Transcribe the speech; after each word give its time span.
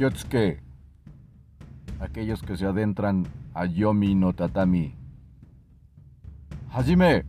Kyotsuke. 0.00 0.58
Aquellos 2.00 2.40
que 2.40 2.56
se 2.56 2.64
adentran 2.64 3.26
a 3.52 3.66
Yomi 3.66 4.14
no 4.14 4.32
Tatami. 4.32 4.94
Hajime. 6.72 7.26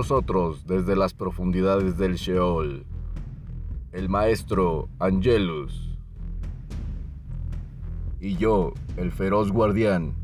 Nosotros, 0.00 0.66
desde 0.66 0.96
las 0.96 1.12
profundidades 1.12 1.98
del 1.98 2.14
Sheol, 2.14 2.86
el 3.92 4.08
maestro 4.08 4.88
Angelus. 4.98 5.90
Y 8.18 8.34
yo, 8.36 8.72
el 8.96 9.12
feroz 9.12 9.52
guardián, 9.52 10.14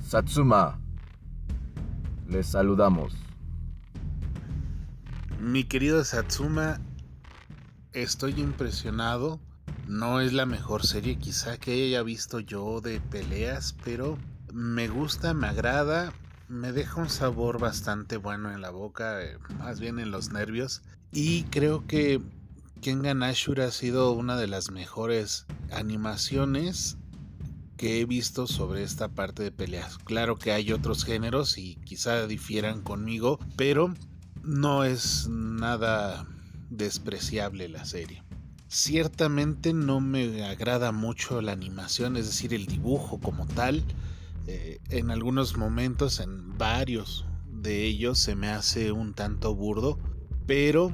Satsuma. 0.00 0.80
Les 2.28 2.48
saludamos. 2.48 3.14
Mi 5.40 5.62
querido 5.62 6.02
Satsuma, 6.02 6.80
estoy 7.92 8.40
impresionado. 8.40 9.38
No 9.86 10.20
es 10.20 10.32
la 10.32 10.46
mejor 10.46 10.84
serie 10.84 11.16
quizá 11.16 11.58
que 11.58 11.84
haya 11.84 12.02
visto 12.02 12.40
yo 12.40 12.80
de 12.80 13.00
peleas, 13.00 13.76
pero 13.84 14.18
me 14.52 14.88
gusta, 14.88 15.32
me 15.32 15.46
agrada, 15.46 16.12
me 16.48 16.72
deja 16.72 17.00
un 17.00 17.08
sabor 17.08 17.58
bastante 17.58 18.16
bueno 18.16 18.52
en 18.52 18.60
la 18.60 18.70
boca, 18.70 19.22
eh, 19.22 19.38
más 19.58 19.80
bien 19.80 19.98
en 19.98 20.10
los 20.10 20.30
nervios. 20.30 20.82
Y 21.12 21.44
creo 21.44 21.86
que 21.86 22.20
Kengan 22.80 23.22
Ashura 23.22 23.66
ha 23.66 23.70
sido 23.70 24.12
una 24.12 24.36
de 24.36 24.46
las 24.46 24.70
mejores 24.70 25.46
animaciones 25.72 26.98
que 27.76 28.00
he 28.00 28.04
visto 28.06 28.46
sobre 28.46 28.82
esta 28.82 29.08
parte 29.08 29.42
de 29.42 29.52
peleas. 29.52 29.98
Claro 29.98 30.36
que 30.36 30.52
hay 30.52 30.72
otros 30.72 31.04
géneros 31.04 31.58
y 31.58 31.76
quizá 31.84 32.26
difieran 32.26 32.80
conmigo, 32.80 33.38
pero 33.56 33.92
no 34.42 34.84
es 34.84 35.28
nada 35.28 36.26
despreciable 36.70 37.68
la 37.68 37.84
serie. 37.84 38.22
Ciertamente 38.68 39.72
no 39.72 40.00
me 40.00 40.44
agrada 40.44 40.92
mucho 40.92 41.40
la 41.40 41.52
animación, 41.52 42.16
es 42.16 42.26
decir, 42.26 42.54
el 42.54 42.66
dibujo 42.66 43.18
como 43.20 43.46
tal. 43.46 43.84
Eh, 44.46 44.78
en 44.90 45.10
algunos 45.10 45.56
momentos, 45.56 46.20
en 46.20 46.56
varios 46.56 47.26
de 47.46 47.84
ellos, 47.84 48.18
se 48.18 48.36
me 48.36 48.48
hace 48.48 48.92
un 48.92 49.14
tanto 49.14 49.54
burdo, 49.54 49.98
pero 50.46 50.92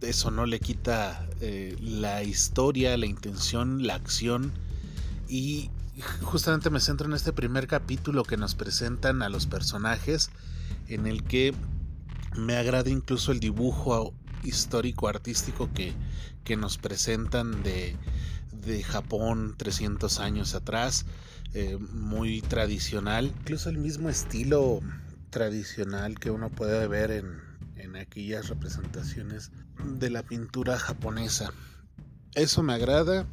eso 0.00 0.30
no 0.30 0.46
le 0.46 0.60
quita 0.60 1.28
eh, 1.40 1.76
la 1.80 2.22
historia, 2.22 2.96
la 2.96 3.06
intención, 3.06 3.86
la 3.86 3.94
acción 3.94 4.52
y 5.28 5.70
justamente 6.22 6.70
me 6.70 6.80
centro 6.80 7.06
en 7.06 7.14
este 7.14 7.32
primer 7.32 7.66
capítulo 7.66 8.22
que 8.22 8.36
nos 8.36 8.54
presentan 8.54 9.22
a 9.22 9.28
los 9.28 9.46
personajes, 9.46 10.30
en 10.86 11.06
el 11.06 11.24
que 11.24 11.54
me 12.36 12.56
agrada 12.56 12.90
incluso 12.90 13.32
el 13.32 13.40
dibujo 13.40 14.14
histórico 14.44 15.08
artístico 15.08 15.68
que, 15.74 15.92
que 16.44 16.56
nos 16.56 16.78
presentan 16.78 17.62
de, 17.62 17.96
de, 18.52 18.82
Japón 18.84 19.54
300 19.56 20.20
años 20.20 20.54
atrás, 20.54 21.04
eh, 21.54 21.76
muy 21.76 22.42
tradicional, 22.42 23.32
incluso 23.40 23.70
el 23.70 23.78
mismo 23.78 24.08
estilo 24.08 24.80
tradicional 25.30 26.18
que 26.18 26.30
uno 26.30 26.50
puede 26.50 26.86
ver 26.88 27.10
en, 27.10 27.40
en 27.76 27.96
aquellas 27.96 28.48
representaciones 28.48 29.50
de 29.98 30.10
la 30.10 30.22
pintura 30.22 30.78
japonesa. 30.78 31.52
Eso 32.34 32.62
me 32.62 32.74
agrada, 32.74 33.26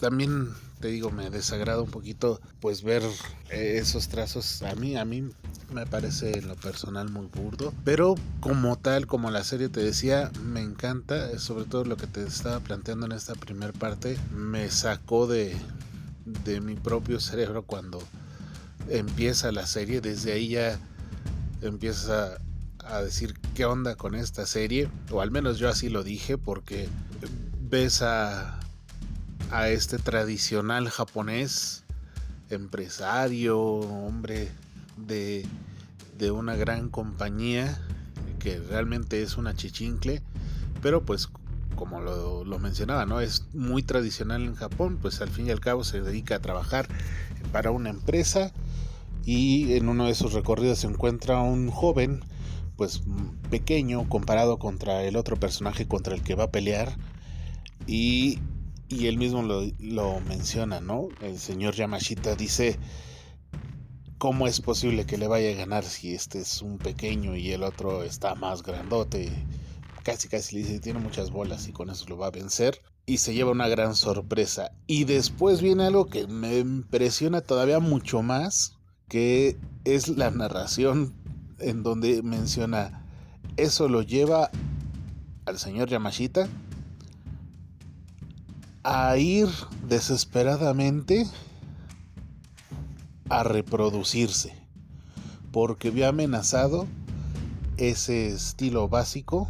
también 0.00 0.48
te 0.80 0.88
digo, 0.88 1.10
me 1.10 1.28
desagrada 1.30 1.82
un 1.82 1.90
poquito 1.90 2.40
pues 2.60 2.82
ver 2.82 3.02
eh, 3.50 3.78
esos 3.78 4.08
trazos. 4.08 4.62
A 4.62 4.74
mí, 4.74 4.96
a 4.96 5.04
mí 5.04 5.28
me 5.72 5.86
parece 5.86 6.38
en 6.38 6.48
lo 6.48 6.56
personal 6.56 7.10
muy 7.10 7.26
burdo. 7.26 7.74
Pero 7.84 8.14
como 8.40 8.76
tal, 8.78 9.06
como 9.06 9.30
la 9.30 9.44
serie 9.44 9.68
te 9.68 9.82
decía, 9.82 10.30
me 10.44 10.60
encanta. 10.60 11.38
Sobre 11.38 11.64
todo 11.64 11.84
lo 11.84 11.96
que 11.96 12.06
te 12.06 12.24
estaba 12.24 12.60
planteando 12.60 13.06
en 13.06 13.12
esta 13.12 13.34
primera 13.34 13.72
parte. 13.72 14.18
Me 14.32 14.70
sacó 14.70 15.26
de, 15.26 15.56
de 16.44 16.60
mi 16.60 16.74
propio 16.74 17.20
cerebro 17.20 17.62
cuando 17.62 18.02
empieza 18.88 19.52
la 19.52 19.66
serie. 19.66 20.00
Desde 20.00 20.32
ahí 20.32 20.48
ya 20.48 20.78
empieza 21.62 22.38
a 22.84 23.02
decir 23.02 23.34
qué 23.54 23.64
onda 23.64 23.96
con 23.96 24.14
esta 24.14 24.46
serie. 24.46 24.88
O 25.10 25.20
al 25.20 25.30
menos 25.30 25.58
yo 25.58 25.68
así 25.68 25.88
lo 25.88 26.02
dije 26.02 26.38
porque 26.38 26.88
ves 27.70 28.02
a 28.02 28.58
a 29.50 29.68
este 29.68 29.98
tradicional 29.98 30.88
japonés, 30.90 31.84
empresario, 32.50 33.58
hombre 33.58 34.50
de, 34.96 35.46
de, 36.18 36.30
una 36.30 36.54
gran 36.56 36.88
compañía, 36.88 37.80
que 38.38 38.58
realmente 38.58 39.22
es 39.22 39.36
una 39.36 39.54
chichincle, 39.54 40.22
pero 40.82 41.02
pues 41.02 41.28
como 41.78 42.00
lo, 42.00 42.58
mencionaba, 42.58 43.06
¿no? 43.06 43.20
Es 43.20 43.46
muy 43.54 43.84
tradicional 43.84 44.42
en 44.42 44.56
Japón, 44.56 44.98
pues 45.00 45.20
al 45.20 45.28
fin 45.28 45.46
y 45.46 45.50
al 45.50 45.60
cabo 45.60 45.84
se 45.84 46.02
dedica 46.02 46.34
a 46.34 46.40
trabajar 46.40 46.88
para 47.52 47.70
una 47.70 47.90
empresa 47.90 48.52
y 49.24 49.74
en 49.74 49.88
uno 49.88 50.06
de 50.06 50.16
sus 50.16 50.32
recorridos 50.32 50.80
se 50.80 50.88
encuentra 50.88 51.40
un 51.40 51.70
joven, 51.70 52.24
pues 52.76 53.02
pequeño 53.48 54.08
comparado 54.08 54.58
contra 54.58 55.04
el 55.04 55.14
otro 55.14 55.36
personaje 55.36 55.86
contra 55.86 56.16
el 56.16 56.22
que 56.22 56.34
va 56.34 56.44
a 56.44 56.50
pelear 56.50 56.96
y 57.86 58.40
y 58.88 59.06
él 59.06 59.18
mismo 59.18 59.42
lo, 59.42 59.62
lo, 59.78 60.20
menciona, 60.20 60.80
¿no? 60.80 61.08
El 61.20 61.38
señor 61.38 61.74
Yamashita 61.74 62.34
dice, 62.36 62.78
¿cómo 64.16 64.46
es 64.46 64.62
posible 64.62 65.04
que 65.04 65.18
le 65.18 65.28
vaya 65.28 65.50
a 65.50 65.54
ganar 65.54 65.84
si 65.84 66.14
este 66.14 66.40
es 66.40 66.62
un 66.62 66.78
pequeño 66.78 67.36
y 67.36 67.52
el 67.52 67.64
otro 67.64 68.02
está 68.02 68.34
más 68.34 68.62
grandote? 68.62 69.30
Casi, 70.02 70.28
casi 70.28 70.56
le 70.56 70.62
dice, 70.62 70.80
tiene 70.80 71.00
muchas 71.00 71.30
bolas 71.30 71.68
y 71.68 71.72
con 71.72 71.90
eso 71.90 72.06
lo 72.08 72.16
va 72.16 72.28
a 72.28 72.30
vencer. 72.30 72.80
Y 73.06 73.18
se 73.18 73.34
lleva 73.34 73.52
una 73.52 73.68
gran 73.68 73.94
sorpresa. 73.94 74.70
Y 74.86 75.04
después 75.04 75.60
viene 75.62 75.84
algo 75.84 76.06
que 76.06 76.26
me 76.26 76.58
impresiona 76.58 77.40
todavía 77.40 77.80
mucho 77.80 78.22
más, 78.22 78.76
que 79.08 79.56
es 79.84 80.08
la 80.08 80.30
narración 80.30 81.14
en 81.58 81.82
donde 81.82 82.22
menciona, 82.22 83.04
eso 83.56 83.88
lo 83.88 84.02
lleva 84.02 84.50
al 85.46 85.58
señor 85.58 85.88
Yamashita 85.88 86.48
a 88.84 89.16
ir 89.16 89.48
desesperadamente 89.88 91.26
a 93.28 93.42
reproducirse, 93.42 94.54
porque 95.52 95.88
había 95.88 96.08
amenazado 96.08 96.86
ese 97.76 98.28
estilo 98.28 98.88
básico 98.88 99.48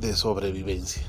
de 0.00 0.14
sobrevivencia. 0.16 1.02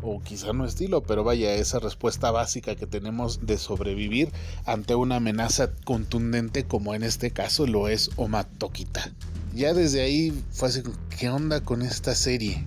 O 0.00 0.20
quizá 0.20 0.52
no 0.52 0.64
estilo, 0.64 1.02
pero 1.02 1.24
vaya, 1.24 1.54
esa 1.54 1.80
respuesta 1.80 2.30
básica 2.30 2.76
que 2.76 2.86
tenemos 2.86 3.44
de 3.46 3.58
sobrevivir 3.58 4.30
ante 4.64 4.94
una 4.94 5.16
amenaza 5.16 5.72
contundente 5.84 6.64
como 6.64 6.94
en 6.94 7.02
este 7.02 7.32
caso 7.32 7.66
lo 7.66 7.88
es 7.88 8.10
Omatokita. 8.16 9.10
Ya 9.54 9.74
desde 9.74 10.02
ahí 10.02 10.32
fue 10.52 10.68
así, 10.68 10.82
¿qué 11.18 11.30
onda 11.30 11.62
con 11.62 11.82
esta 11.82 12.14
serie? 12.14 12.64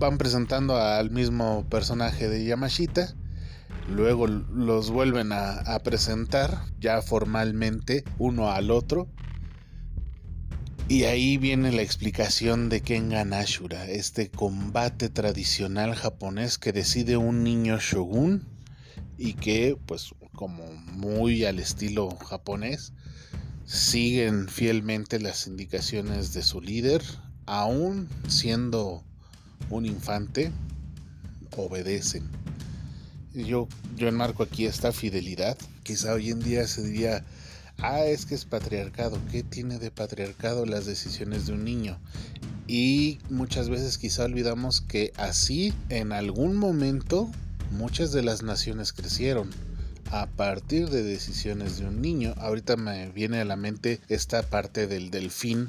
van 0.00 0.16
presentando 0.16 0.76
al 0.76 1.10
mismo 1.10 1.66
personaje 1.68 2.28
de 2.28 2.44
Yamashita. 2.44 3.14
Luego 3.88 4.26
los 4.26 4.90
vuelven 4.90 5.30
a, 5.30 5.60
a, 5.60 5.78
presentar 5.80 6.62
ya 6.80 7.02
formalmente 7.02 8.04
uno 8.18 8.50
al 8.50 8.70
otro. 8.70 9.08
Y 10.90 11.04
ahí 11.04 11.36
viene 11.36 11.70
la 11.70 11.82
explicación 11.82 12.68
de 12.68 12.80
Kengan 12.80 13.32
Ashura, 13.32 13.88
este 13.88 14.28
combate 14.28 15.08
tradicional 15.08 15.94
japonés 15.94 16.58
que 16.58 16.72
decide 16.72 17.16
un 17.16 17.44
niño 17.44 17.78
shogun 17.78 18.42
y 19.16 19.34
que, 19.34 19.78
pues, 19.86 20.12
como 20.32 20.64
muy 20.72 21.44
al 21.44 21.60
estilo 21.60 22.10
japonés, 22.16 22.92
siguen 23.66 24.48
fielmente 24.48 25.20
las 25.20 25.46
indicaciones 25.46 26.34
de 26.34 26.42
su 26.42 26.60
líder, 26.60 27.04
aún 27.46 28.08
siendo 28.26 29.04
un 29.68 29.86
infante, 29.86 30.50
obedecen. 31.56 32.28
Yo, 33.32 33.68
yo 33.96 34.08
enmarco 34.08 34.42
aquí 34.42 34.66
esta 34.66 34.90
fidelidad. 34.90 35.56
Quizá 35.84 36.14
hoy 36.14 36.30
en 36.30 36.40
día 36.40 36.66
se 36.66 36.82
diría 36.82 37.24
ah, 37.82 38.04
es 38.04 38.26
que 38.26 38.34
es 38.34 38.44
patriarcado. 38.44 39.18
¿Qué 39.30 39.42
tiene 39.42 39.78
de 39.78 39.90
patriarcado 39.90 40.66
las 40.66 40.86
decisiones 40.86 41.46
de 41.46 41.52
un 41.52 41.64
niño? 41.64 41.98
Y 42.66 43.18
muchas 43.30 43.68
veces 43.68 43.98
quizá 43.98 44.24
olvidamos 44.24 44.80
que 44.80 45.12
así 45.16 45.74
en 45.88 46.12
algún 46.12 46.56
momento 46.56 47.30
muchas 47.72 48.12
de 48.12 48.22
las 48.22 48.42
naciones 48.42 48.92
crecieron 48.92 49.50
a 50.10 50.26
partir 50.26 50.88
de 50.88 51.02
decisiones 51.02 51.78
de 51.78 51.86
un 51.86 52.00
niño. 52.00 52.34
Ahorita 52.36 52.76
me 52.76 53.10
viene 53.10 53.40
a 53.40 53.44
la 53.44 53.56
mente 53.56 54.00
esta 54.08 54.42
parte 54.42 54.86
del 54.86 55.10
delfín 55.10 55.68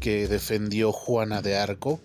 que 0.00 0.28
defendió 0.28 0.92
Juana 0.92 1.42
de 1.42 1.56
Arco 1.56 2.00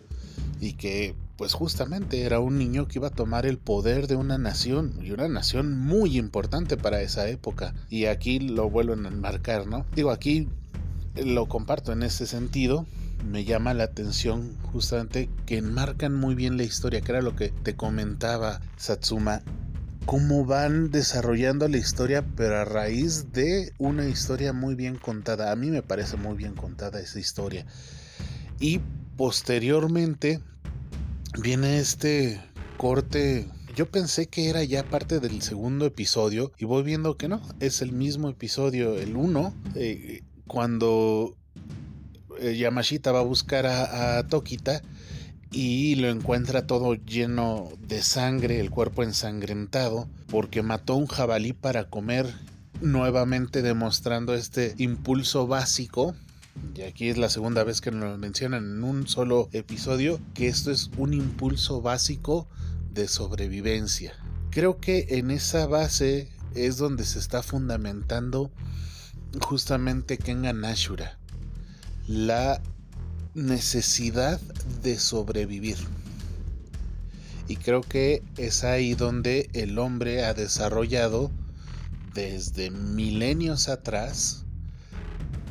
y 0.60 0.74
que 0.74 1.16
pues 1.40 1.54
justamente 1.54 2.24
era 2.24 2.42
un 2.42 2.58
niño 2.58 2.90
que 2.90 3.00
iba 3.00 3.08
a 3.08 3.12
tomar 3.12 3.46
el 3.46 3.58
poder 3.58 4.08
de 4.08 4.18
una 4.18 4.38
nación 4.38 5.00
y 5.02 5.12
una 5.12 5.30
nación 5.30 5.80
muy 5.80 6.18
importante 6.18 6.76
para 6.76 7.02
esa 7.02 7.30
época. 7.30 7.74
Y 7.90 8.08
aquí 8.08 8.40
lo 8.40 8.70
vuelven 8.70 9.06
a 9.06 9.08
enmarcar, 9.08 9.66
¿no? 9.66 9.86
Digo, 9.96 10.12
aquí 10.12 10.50
lo 11.16 11.48
comparto 11.48 11.94
en 11.94 12.04
ese 12.04 12.28
sentido. 12.28 12.86
Me 13.26 13.46
llama 13.46 13.74
la 13.74 13.86
atención 13.86 14.58
justamente 14.74 15.30
que 15.46 15.60
enmarcan 15.60 16.14
muy 16.14 16.36
bien 16.36 16.58
la 16.58 16.64
historia, 16.64 17.00
que 17.00 17.14
era 17.14 17.22
lo 17.22 17.38
que 17.38 17.54
te 17.64 17.74
comentaba 17.74 18.60
Satsuma 18.76 19.42
cómo 20.06 20.44
van 20.44 20.92
desarrollando 20.92 21.70
la 21.70 21.78
historia, 21.78 22.26
pero 22.36 22.58
a 22.58 22.66
raíz 22.66 23.32
de 23.32 23.72
una 23.78 24.10
historia 24.10 24.52
muy 24.52 24.76
bien 24.76 24.98
contada. 24.98 25.54
A 25.54 25.56
mí 25.56 25.72
me 25.72 25.84
parece 25.84 26.18
muy 26.18 26.36
bien 26.36 26.56
contada 26.56 27.00
esa 27.00 27.18
historia. 27.18 27.66
Y 28.60 28.82
posteriormente 29.16 30.42
viene 31.38 31.80
este 31.80 32.42
corte. 32.78 33.48
Yo 33.76 33.90
pensé 33.90 34.28
que 34.28 34.50
era 34.50 34.64
ya 34.64 34.84
parte 34.84 35.20
del 35.20 35.42
segundo 35.42 35.86
episodio 35.86 36.52
y 36.58 36.66
voy 36.66 36.84
viendo 36.84 37.18
que 37.18 37.28
no, 37.28 37.42
es 37.60 37.81
el 37.81 37.92
mismo 37.92 38.30
episodio, 38.30 38.98
el 38.98 39.16
1, 39.16 39.54
eh, 39.76 40.24
cuando 40.48 41.38
eh, 42.40 42.58
Yamashita 42.58 43.12
va 43.12 43.20
a 43.20 43.24
buscar 43.24 43.66
a, 43.66 44.18
a 44.18 44.28
Tokita 44.28 44.81
y 45.52 45.96
lo 45.96 46.10
encuentra 46.10 46.68
todo 46.68 46.94
lleno 46.96 47.70
de 47.80 48.02
sangre, 48.02 48.60
el 48.60 48.70
cuerpo 48.70 49.04
ensangrentado, 49.04 50.08
porque 50.28 50.62
mató 50.62 50.96
un 50.96 51.08
jabalí 51.08 51.54
para 51.54 51.90
comer, 51.90 52.28
nuevamente 52.81 53.62
demostrando 53.62 54.36
este 54.36 54.76
impulso 54.78 55.48
básico. 55.48 56.16
Y 56.75 56.81
aquí 56.81 57.10
es 57.10 57.18
la 57.18 57.30
segunda 57.30 57.63
vez 57.63 57.81
que 57.81 57.92
nos 57.92 58.18
mencionan 58.18 58.63
en 58.63 58.84
un 58.84 59.07
solo 59.07 59.50
episodio, 59.51 60.19
que 60.34 60.48
esto 60.48 60.72
es 60.72 60.90
un 60.98 61.13
impulso 61.13 61.81
básico 61.81 62.48
de 62.94 63.07
sobrevivencia. 63.07 64.13
Creo 64.50 64.80
que 64.80 65.06
en 65.10 65.31
esa 65.31 65.68
base 65.68 66.30
es 66.56 66.78
donde 66.78 67.06
se 67.06 67.19
está 67.19 67.44
fundamentando 67.44 68.51
justamente 69.42 70.18
Kengan 70.18 70.66
Ashura. 70.66 71.19
La 72.07 72.62
necesidad 73.34 74.40
de 74.81 74.98
sobrevivir. 74.98 75.78
Y 77.48 77.56
creo 77.57 77.81
que 77.81 78.24
es 78.38 78.63
ahí 78.63 78.94
donde 78.95 79.50
el 79.54 79.78
hombre 79.80 80.25
ha 80.25 80.34
desarrollado 80.34 81.31
desde 82.13 82.69
milenios 82.72 83.69
atrás 83.69 84.45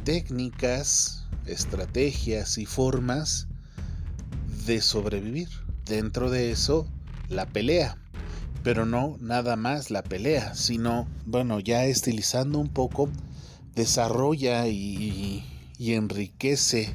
técnicas, 0.09 1.27
estrategias 1.45 2.57
y 2.57 2.65
formas 2.65 3.47
de 4.65 4.81
sobrevivir. 4.81 5.51
Dentro 5.85 6.31
de 6.31 6.51
eso, 6.51 6.89
la 7.29 7.45
pelea. 7.45 7.99
Pero 8.65 8.87
no 8.87 9.19
nada 9.21 9.57
más 9.57 9.91
la 9.91 10.03
pelea, 10.03 10.55
sino, 10.55 11.07
bueno, 11.27 11.61
ya 11.61 11.85
estilizando 11.85 12.59
un 12.59 12.71
poco, 12.71 13.11
desarrolla 13.75 14.67
y, 14.67 15.45
enriquece 15.79 16.95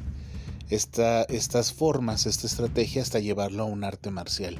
estas 0.68 1.72
formas, 1.72 2.26
esta 2.26 2.48
estrategia 2.48 3.02
hasta 3.02 3.20
llevarlo 3.20 3.62
a 3.62 3.66
un 3.66 3.84
arte 3.84 4.10
marcial. 4.10 4.58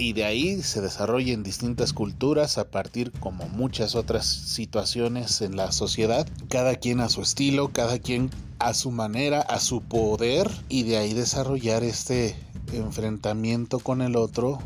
Y 0.00 0.14
de 0.14 0.24
ahí 0.24 0.62
se 0.62 0.80
desarrolla 0.80 1.34
en 1.34 1.42
distintas 1.42 1.92
culturas 1.92 2.56
a 2.56 2.70
partir 2.70 3.12
como 3.12 3.46
muchas 3.50 3.94
otras 3.94 4.24
situaciones 4.24 5.42
en 5.42 5.56
la 5.56 5.72
sociedad, 5.72 6.26
cada 6.48 6.76
quien 6.76 7.00
a 7.00 7.10
su 7.10 7.20
estilo, 7.20 7.68
cada 7.68 7.98
quien 7.98 8.30
a 8.58 8.72
su 8.72 8.92
manera, 8.92 9.42
a 9.42 9.60
su 9.60 9.82
poder 9.82 10.50
y 10.70 10.84
de 10.84 10.96
ahí 10.96 11.12
desarrollar 11.12 11.84
este 11.84 12.34
enfrentamiento 12.72 13.78
con 13.78 14.00
el 14.00 14.16
otro 14.16 14.58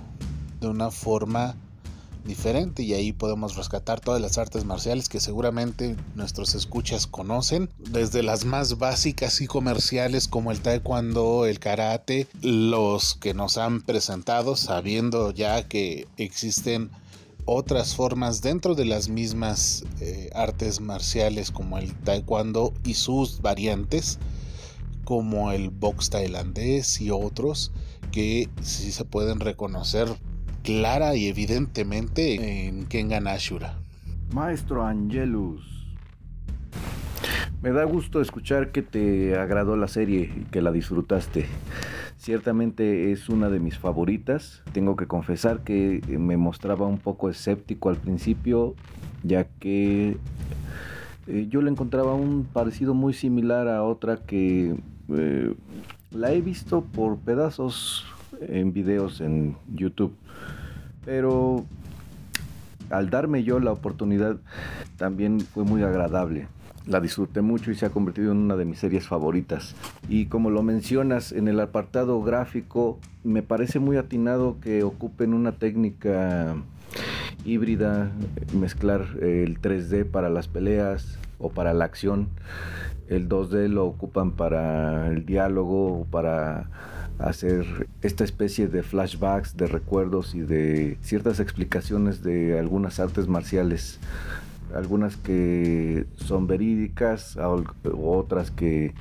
de 0.60 0.68
una 0.68 0.92
forma 0.92 1.56
diferente 2.24 2.82
y 2.82 2.94
ahí 2.94 3.12
podemos 3.12 3.56
rescatar 3.56 4.00
todas 4.00 4.20
las 4.20 4.38
artes 4.38 4.64
marciales 4.64 5.08
que 5.08 5.20
seguramente 5.20 5.96
nuestros 6.14 6.54
escuchas 6.54 7.06
conocen, 7.06 7.68
desde 7.78 8.22
las 8.22 8.44
más 8.44 8.78
básicas 8.78 9.40
y 9.40 9.46
comerciales 9.46 10.28
como 10.28 10.50
el 10.50 10.60
taekwondo, 10.60 11.46
el 11.46 11.58
karate, 11.58 12.26
los 12.40 13.14
que 13.14 13.34
nos 13.34 13.58
han 13.58 13.82
presentado 13.82 14.56
sabiendo 14.56 15.30
ya 15.30 15.68
que 15.68 16.06
existen 16.16 16.90
otras 17.46 17.94
formas 17.94 18.40
dentro 18.40 18.74
de 18.74 18.86
las 18.86 19.08
mismas 19.08 19.84
eh, 20.00 20.30
artes 20.34 20.80
marciales 20.80 21.50
como 21.50 21.78
el 21.78 21.94
taekwondo 21.94 22.72
y 22.84 22.94
sus 22.94 23.42
variantes 23.42 24.18
como 25.04 25.52
el 25.52 25.68
box 25.68 26.08
tailandés 26.08 27.00
y 27.00 27.10
otros 27.10 27.70
que 28.10 28.48
sí 28.62 28.92
se 28.92 29.04
pueden 29.04 29.40
reconocer 29.40 30.08
clara 30.64 31.14
y 31.14 31.28
evidentemente 31.28 32.66
en 32.66 32.86
Kengan 32.86 33.28
Ashura. 33.28 33.76
Maestro 34.32 34.84
Angelus. 34.84 35.62
Me 37.62 37.70
da 37.70 37.84
gusto 37.84 38.22
escuchar 38.22 38.72
que 38.72 38.80
te 38.82 39.36
agradó 39.36 39.76
la 39.76 39.88
serie 39.88 40.32
y 40.34 40.44
que 40.50 40.62
la 40.62 40.72
disfrutaste. 40.72 41.46
Ciertamente 42.16 43.12
es 43.12 43.28
una 43.28 43.50
de 43.50 43.60
mis 43.60 43.78
favoritas. 43.78 44.62
Tengo 44.72 44.96
que 44.96 45.06
confesar 45.06 45.64
que 45.64 46.00
me 46.18 46.38
mostraba 46.38 46.86
un 46.86 46.98
poco 46.98 47.28
escéptico 47.28 47.90
al 47.90 47.96
principio, 47.96 48.74
ya 49.22 49.44
que 49.44 50.16
eh, 51.26 51.46
yo 51.50 51.60
le 51.60 51.70
encontraba 51.70 52.14
un 52.14 52.44
parecido 52.50 52.94
muy 52.94 53.12
similar 53.12 53.68
a 53.68 53.82
otra 53.82 54.16
que 54.16 54.74
eh, 55.10 55.54
la 56.10 56.32
he 56.32 56.40
visto 56.40 56.84
por 56.84 57.18
pedazos 57.18 58.06
en 58.40 58.72
videos 58.72 59.20
en 59.20 59.56
YouTube. 59.74 60.14
Pero 61.04 61.64
al 62.90 63.10
darme 63.10 63.42
yo 63.44 63.60
la 63.60 63.72
oportunidad 63.72 64.36
también 64.96 65.40
fue 65.40 65.64
muy 65.64 65.82
agradable. 65.82 66.48
La 66.86 67.00
disfruté 67.00 67.40
mucho 67.40 67.70
y 67.70 67.74
se 67.74 67.86
ha 67.86 67.90
convertido 67.90 68.32
en 68.32 68.38
una 68.38 68.56
de 68.56 68.66
mis 68.66 68.78
series 68.78 69.06
favoritas. 69.06 69.74
Y 70.08 70.26
como 70.26 70.50
lo 70.50 70.62
mencionas 70.62 71.32
en 71.32 71.48
el 71.48 71.58
apartado 71.60 72.22
gráfico, 72.22 72.98
me 73.22 73.42
parece 73.42 73.78
muy 73.78 73.96
atinado 73.96 74.58
que 74.60 74.82
ocupen 74.82 75.32
una 75.32 75.52
técnica 75.52 76.54
híbrida, 77.44 78.10
mezclar 78.52 79.06
el 79.20 79.60
3D 79.60 80.04
para 80.04 80.28
las 80.28 80.46
peleas 80.48 81.18
o 81.38 81.50
para 81.50 81.72
la 81.72 81.86
acción. 81.86 82.28
El 83.08 83.28
2D 83.28 83.68
lo 83.68 83.86
ocupan 83.86 84.32
para 84.32 85.08
el 85.08 85.24
diálogo 85.24 86.00
o 86.00 86.04
para 86.04 86.68
hacer 87.18 87.88
esta 88.02 88.24
especie 88.24 88.68
de 88.68 88.82
flashbacks, 88.82 89.56
de 89.56 89.66
recuerdos 89.66 90.34
y 90.34 90.40
de 90.40 90.98
ciertas 91.02 91.40
explicaciones 91.40 92.22
de 92.22 92.58
algunas 92.58 93.00
artes 93.00 93.28
marciales, 93.28 94.00
algunas 94.74 95.16
que 95.16 96.06
son 96.16 96.46
verídicas, 96.46 97.38
otras 97.96 98.50
que 98.50 98.94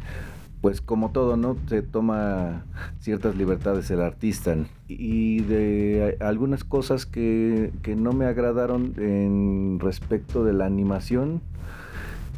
pues 0.62 0.80
como 0.80 1.12
todo, 1.12 1.36
¿no? 1.36 1.58
Se 1.68 1.82
toma 1.82 2.64
ciertas 3.02 3.36
libertades 3.36 3.92
el 3.92 4.00
artista 4.00 4.56
y 4.88 5.42
de 5.42 6.16
algunas 6.22 6.64
cosas 6.64 7.06
que, 7.06 7.74
que 7.82 7.98
no 7.98 8.14
me 8.14 8.26
agradaron 8.26 8.94
en 8.98 9.80
respecto 9.82 10.46
de 10.46 10.54
la 10.54 10.66
animación 10.66 11.42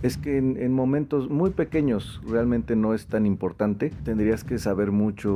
es 0.06 0.18
que 0.18 0.38
en, 0.38 0.72
momentos 0.72 1.32
muy 1.32 1.50
pequeños 1.50 2.22
realmente 2.28 2.76
no 2.76 2.94
es 2.94 3.08
tan 3.08 3.26
importante. 3.26 3.92
Tendrías 4.04 4.44
que 4.44 4.60
saber 4.60 4.92
mucho, 4.92 5.34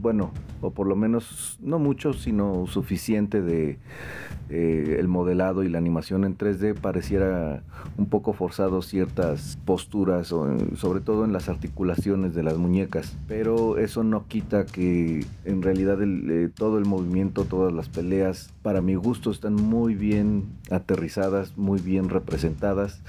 bueno, 0.00 0.30
o 0.60 0.70
por 0.70 0.86
lo 0.86 0.94
menos 0.94 1.58
no 1.60 1.80
mucho, 1.80 2.12
sino 2.12 2.66
suficiente 2.68 3.42
de 3.42 3.78
eh, 4.48 4.96
el 5.00 5.08
modelado 5.08 5.64
y 5.64 5.68
la 5.68 5.78
animación 5.78 6.24
en 6.24 6.38
3D. 6.38 6.74
Pareciera 6.74 7.64
un 7.98 8.06
poco 8.06 8.32
forzado 8.32 8.80
ciertas 8.80 9.58
posturas, 9.64 10.28
sobre 10.28 11.00
todo 11.00 11.24
en 11.24 11.32
las 11.32 11.48
articulaciones 11.48 12.32
de 12.32 12.44
las 12.44 12.58
muñecas. 12.58 13.18
Pero 13.26 13.76
eso 13.76 14.04
no 14.04 14.28
quita 14.28 14.66
que 14.66 15.26
en 15.44 15.62
realidad 15.62 15.98
eh, 16.00 16.48
todo 16.54 16.78
el 16.78 16.84
movimiento, 16.84 17.44
todas 17.44 17.72
las 17.72 17.88
peleas, 17.88 18.52
para 18.62 18.80
mi 18.80 18.94
gusto 18.94 19.30
están 19.30 19.54
muy 19.54 19.94
bien 19.94 20.50
aterrizadas, 20.70 21.56
muy 21.56 21.80
bien 21.80 22.08
representadas 22.08 23.00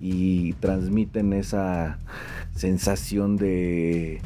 y 0.00 0.52
transmiten 0.54 1.32
esa 1.32 1.98
sensación 2.54 3.36
de, 3.36 4.20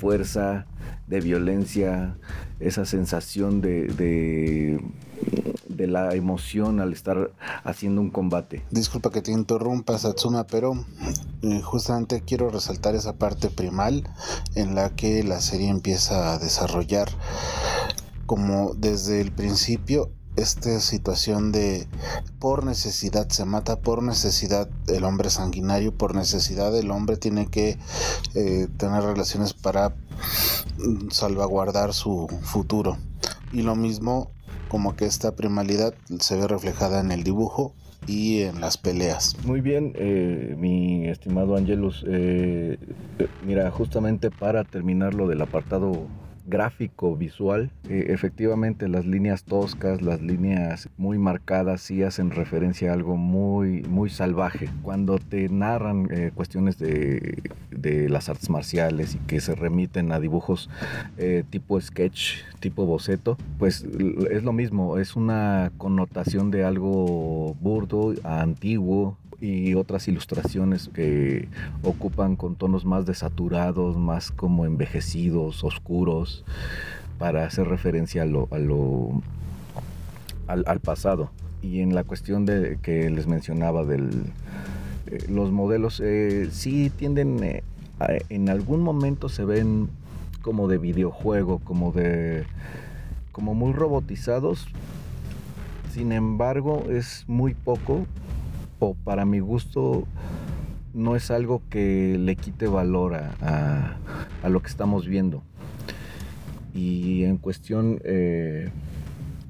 fuerza, 0.00 0.66
de 1.06 1.20
violencia, 1.20 2.16
esa 2.58 2.84
sensación 2.84 3.60
de, 3.60 4.80
de 5.76 5.86
la 5.86 6.14
emoción 6.14 6.80
al 6.80 6.92
estar 6.92 7.30
haciendo 7.64 8.00
un 8.00 8.10
combate. 8.10 8.62
Disculpa 8.70 9.10
que 9.10 9.22
te 9.22 9.32
interrumpa, 9.32 9.98
Satsuma, 9.98 10.46
pero 10.46 10.84
eh, 11.42 11.60
justamente 11.62 12.22
quiero 12.26 12.50
resaltar 12.50 12.94
esa 12.94 13.14
parte 13.14 13.48
primal 13.48 14.04
en 14.54 14.74
la 14.74 14.90
que 14.90 15.22
la 15.22 15.40
serie 15.40 15.68
empieza 15.68 16.32
a 16.32 16.38
desarrollar 16.38 17.08
como 18.26 18.74
desde 18.74 19.20
el 19.20 19.32
principio 19.32 20.10
esta 20.36 20.80
situación 20.80 21.50
de 21.50 21.86
por 22.38 22.64
necesidad 22.64 23.28
se 23.30 23.46
mata, 23.46 23.80
por 23.80 24.02
necesidad 24.02 24.68
el 24.86 25.04
hombre 25.04 25.30
sanguinario, 25.30 25.94
por 25.94 26.14
necesidad 26.14 26.76
el 26.76 26.90
hombre 26.90 27.16
tiene 27.16 27.46
que 27.46 27.78
eh, 28.34 28.68
tener 28.76 29.02
relaciones 29.02 29.54
para 29.54 29.94
salvaguardar 31.10 31.94
su 31.94 32.28
futuro. 32.42 32.98
Y 33.52 33.62
lo 33.62 33.76
mismo 33.76 34.30
como 34.68 34.94
que 34.94 35.06
esta 35.06 35.34
primalidad 35.34 35.94
se 36.20 36.36
ve 36.36 36.46
reflejada 36.46 37.00
en 37.00 37.12
el 37.12 37.22
dibujo 37.22 37.72
y 38.06 38.42
en 38.42 38.60
las 38.60 38.76
peleas. 38.76 39.36
Muy 39.44 39.60
bien, 39.60 39.92
eh, 39.96 40.54
mi 40.58 41.08
estimado 41.08 41.56
Angelus. 41.56 42.04
Eh, 42.06 42.78
mira, 43.44 43.70
justamente 43.70 44.30
para 44.30 44.64
terminar 44.64 45.14
lo 45.14 45.28
del 45.28 45.40
apartado 45.40 46.06
gráfico, 46.46 47.16
visual. 47.16 47.70
Eh, 47.88 48.06
efectivamente, 48.08 48.88
las 48.88 49.06
líneas 49.06 49.44
toscas, 49.44 50.02
las 50.02 50.22
líneas 50.22 50.88
muy 50.96 51.18
marcadas, 51.18 51.80
sí 51.80 52.02
hacen 52.02 52.30
referencia 52.30 52.90
a 52.90 52.94
algo 52.94 53.16
muy, 53.16 53.82
muy 53.82 54.10
salvaje. 54.10 54.68
Cuando 54.82 55.18
te 55.18 55.48
narran 55.48 56.08
eh, 56.10 56.30
cuestiones 56.34 56.78
de, 56.78 57.42
de, 57.70 58.08
las 58.08 58.28
artes 58.28 58.50
marciales 58.50 59.14
y 59.14 59.18
que 59.18 59.40
se 59.40 59.54
remiten 59.54 60.12
a 60.12 60.20
dibujos 60.20 60.70
eh, 61.18 61.44
tipo 61.50 61.80
sketch, 61.80 62.42
tipo 62.60 62.86
boceto, 62.86 63.36
pues 63.58 63.84
es 64.30 64.42
lo 64.42 64.52
mismo, 64.52 64.98
es 64.98 65.16
una 65.16 65.72
connotación 65.76 66.50
de 66.50 66.64
algo 66.64 67.54
burdo, 67.60 68.14
antiguo, 68.24 69.16
y 69.40 69.74
otras 69.74 70.08
ilustraciones 70.08 70.88
que 70.88 71.48
ocupan 71.82 72.36
con 72.36 72.56
tonos 72.56 72.84
más 72.84 73.06
desaturados, 73.06 73.96
más 73.96 74.30
como 74.30 74.64
envejecidos, 74.64 75.64
oscuros, 75.64 76.44
para 77.18 77.44
hacer 77.44 77.68
referencia 77.68 78.22
a 78.22 78.26
lo, 78.26 78.48
al, 80.46 80.80
pasado. 80.80 81.30
Y 81.62 81.80
en 81.80 81.94
la 81.94 82.04
cuestión 82.04 82.46
de 82.46 82.78
que 82.80 83.10
les 83.10 83.26
mencionaba 83.26 83.84
del 83.84 84.32
eh, 85.06 85.26
los 85.28 85.50
modelos 85.52 86.00
eh, 86.04 86.48
sí 86.50 86.90
tienden 86.90 87.42
eh, 87.42 87.62
en 88.28 88.48
algún 88.48 88.82
momento 88.82 89.28
se 89.28 89.44
ven 89.44 89.88
como 90.42 90.68
de 90.68 90.78
videojuego, 90.78 91.60
como 91.60 91.92
de 91.92 92.44
como 93.32 93.54
muy 93.54 93.72
robotizados. 93.72 94.66
Sin 95.92 96.12
embargo, 96.12 96.84
es 96.90 97.24
muy 97.26 97.54
poco 97.54 98.06
o 98.78 98.94
para 98.94 99.24
mi 99.24 99.40
gusto 99.40 100.06
no 100.94 101.14
es 101.14 101.30
algo 101.30 101.62
que 101.68 102.16
le 102.18 102.36
quite 102.36 102.66
valor 102.66 103.14
a, 103.14 103.96
lo 104.48 104.60
que 104.60 104.68
estamos 104.68 105.06
viendo. 105.06 105.42
Y 106.74 107.24
en 107.24 107.36
cuestión, 107.36 108.00
eh, 108.04 108.70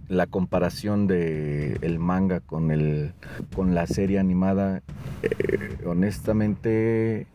la 0.09 0.27
comparación 0.27 1.07
de 1.07 1.79
el 1.83 1.99
manga 1.99 2.41
con, 2.41 2.71
el, 2.71 3.13
con 3.55 3.75
la 3.75 3.87
serie 3.87 4.19
animada, 4.19 4.83
eh, 5.23 5.79
honestamente 5.87 7.27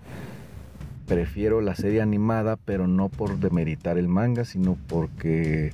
prefiero 1.08 1.62
la 1.62 1.76
serie 1.76 2.02
animada, 2.02 2.58
pero 2.58 2.88
no 2.88 3.10
por 3.10 3.38
demeritar 3.40 3.98
el 3.98 4.08
manga, 4.08 4.46
sino 4.46 4.78
porque 4.88 5.74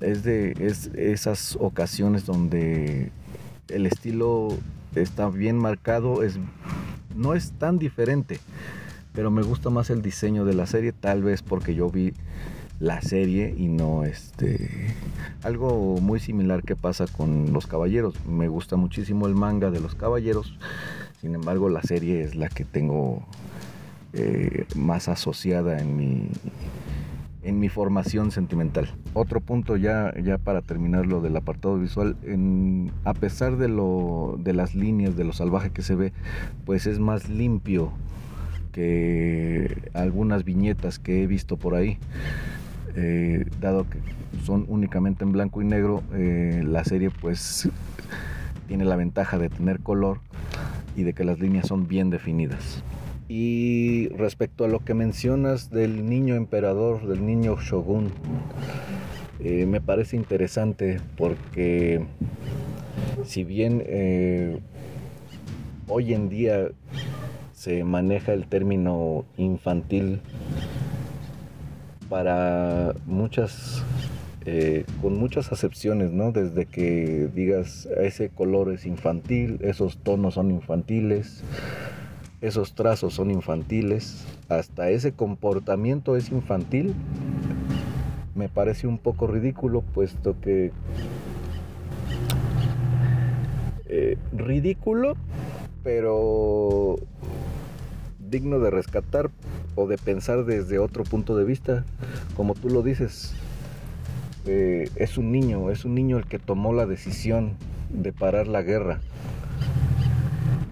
es 0.00 0.22
de 0.22 0.54
es 0.58 0.86
esas 0.94 1.56
ocasiones 1.60 2.26
donde 2.26 3.10
el 3.68 3.86
estilo 3.86 4.56
está 4.94 5.28
bien 5.28 5.56
marcado, 5.56 6.22
es, 6.22 6.38
no 7.14 7.34
es 7.34 7.52
tan 7.52 7.78
diferente, 7.78 8.40
pero 9.12 9.30
me 9.30 9.42
gusta 9.42 9.70
más 9.70 9.90
el 9.90 10.02
diseño 10.02 10.44
de 10.44 10.54
la 10.54 10.66
serie, 10.66 10.92
tal 10.92 11.22
vez 11.22 11.42
porque 11.42 11.74
yo 11.74 11.90
vi 11.90 12.14
la 12.80 13.02
serie 13.02 13.54
y 13.58 13.66
no 13.66 14.04
este 14.04 14.94
algo 15.42 15.98
muy 16.00 16.20
similar 16.20 16.62
que 16.62 16.76
pasa 16.76 17.06
con 17.06 17.52
los 17.52 17.66
caballeros. 17.66 18.14
Me 18.24 18.46
gusta 18.46 18.76
muchísimo 18.76 19.26
el 19.26 19.34
manga 19.34 19.72
de 19.72 19.80
los 19.80 19.96
caballeros 19.96 20.56
sin 21.20 21.34
embargo 21.34 21.68
la 21.68 21.82
serie 21.82 22.22
es 22.22 22.34
la 22.34 22.48
que 22.48 22.64
tengo 22.64 23.22
eh, 24.12 24.66
más 24.74 25.08
asociada 25.08 25.80
en 25.80 25.96
mi 25.96 26.28
en 27.42 27.60
mi 27.60 27.68
formación 27.68 28.30
sentimental. 28.30 28.88
Otro 29.14 29.40
punto 29.40 29.76
ya, 29.76 30.12
ya 30.22 30.38
para 30.38 30.62
terminar 30.62 31.06
lo 31.06 31.20
del 31.20 31.36
apartado 31.36 31.78
visual, 31.78 32.16
en, 32.22 32.90
a 33.04 33.14
pesar 33.14 33.56
de, 33.56 33.68
lo, 33.68 34.36
de 34.38 34.52
las 34.52 34.74
líneas, 34.74 35.16
de 35.16 35.24
lo 35.24 35.32
salvaje 35.32 35.70
que 35.70 35.82
se 35.82 35.94
ve, 35.94 36.12
pues 36.64 36.86
es 36.86 36.98
más 36.98 37.28
limpio 37.28 37.92
que 38.72 39.90
algunas 39.94 40.44
viñetas 40.44 40.98
que 40.98 41.22
he 41.22 41.26
visto 41.26 41.56
por 41.56 41.74
ahí. 41.74 41.98
Eh, 42.96 43.44
dado 43.60 43.88
que 43.88 43.98
son 44.44 44.64
únicamente 44.68 45.24
en 45.24 45.32
blanco 45.32 45.62
y 45.62 45.64
negro, 45.64 46.02
eh, 46.12 46.62
la 46.66 46.84
serie 46.84 47.10
pues 47.10 47.68
tiene 48.66 48.84
la 48.84 48.96
ventaja 48.96 49.38
de 49.38 49.48
tener 49.48 49.80
color 49.80 50.18
y 50.96 51.04
de 51.04 51.12
que 51.12 51.24
las 51.24 51.38
líneas 51.38 51.68
son 51.68 51.86
bien 51.86 52.10
definidas. 52.10 52.82
Y 53.28 54.08
respecto 54.08 54.64
a 54.64 54.68
lo 54.68 54.82
que 54.84 54.94
mencionas 54.94 55.70
del 55.70 56.08
niño 56.08 56.34
emperador, 56.34 57.06
del 57.06 57.26
niño 57.26 57.56
shogun, 57.60 58.10
eh, 59.40 59.66
me 59.66 59.82
parece 59.82 60.16
interesante 60.16 61.00
porque 61.16 62.06
si 63.24 63.44
bien 63.44 63.82
eh, 63.86 64.58
hoy 65.88 66.14
en 66.14 66.30
día 66.30 66.68
se 67.52 67.84
maneja 67.84 68.32
el 68.32 68.46
término 68.46 69.26
infantil 69.36 70.20
para 72.08 72.94
muchas 73.04 73.84
eh, 74.46 74.86
con 75.02 75.18
muchas 75.18 75.52
acepciones, 75.52 76.12
¿no? 76.12 76.32
Desde 76.32 76.64
que 76.64 77.28
digas 77.34 77.86
ese 78.00 78.30
color 78.30 78.72
es 78.72 78.86
infantil, 78.86 79.58
esos 79.60 79.98
tonos 79.98 80.34
son 80.34 80.50
infantiles, 80.50 81.44
esos 82.40 82.74
trazos 82.74 83.14
son 83.14 83.30
infantiles, 83.30 84.26
hasta 84.48 84.90
ese 84.90 85.12
comportamiento 85.12 86.16
es 86.16 86.30
infantil, 86.30 86.94
me 88.34 88.48
parece 88.48 88.86
un 88.86 88.98
poco 88.98 89.26
ridículo, 89.26 89.82
puesto 89.82 90.40
que... 90.40 90.70
Eh, 93.90 94.18
ridículo, 94.32 95.16
pero 95.82 96.96
digno 98.18 98.58
de 98.60 98.70
rescatar 98.70 99.30
o 99.74 99.86
de 99.86 99.96
pensar 99.96 100.44
desde 100.44 100.78
otro 100.78 101.04
punto 101.04 101.36
de 101.36 101.44
vista, 101.44 101.84
como 102.36 102.54
tú 102.54 102.68
lo 102.68 102.82
dices. 102.82 103.34
Eh, 104.46 104.88
es 104.96 105.18
un 105.18 105.32
niño, 105.32 105.70
es 105.70 105.84
un 105.84 105.94
niño 105.94 106.18
el 106.18 106.26
que 106.26 106.38
tomó 106.38 106.72
la 106.72 106.86
decisión 106.86 107.54
de 107.90 108.12
parar 108.12 108.46
la 108.46 108.62
guerra. 108.62 109.00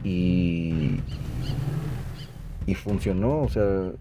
Y 0.05 1.01
y 2.67 2.75
funcionó, 2.75 3.43
o 3.43 3.49
sea, 3.49 3.93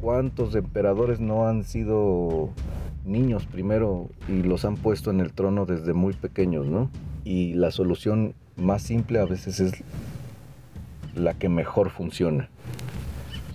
¿cuántos 0.00 0.54
emperadores 0.54 1.20
no 1.20 1.46
han 1.46 1.64
sido 1.64 2.50
niños 3.04 3.46
primero 3.46 4.08
y 4.28 4.42
los 4.42 4.64
han 4.64 4.76
puesto 4.76 5.10
en 5.10 5.20
el 5.20 5.32
trono 5.32 5.66
desde 5.66 5.92
muy 5.92 6.14
pequeños, 6.14 6.66
¿no? 6.66 6.90
Y 7.24 7.54
la 7.54 7.70
solución 7.70 8.34
más 8.56 8.82
simple 8.82 9.18
a 9.18 9.26
veces 9.26 9.60
es 9.60 9.72
la 11.14 11.34
que 11.34 11.48
mejor 11.48 11.90
funciona. 11.90 12.48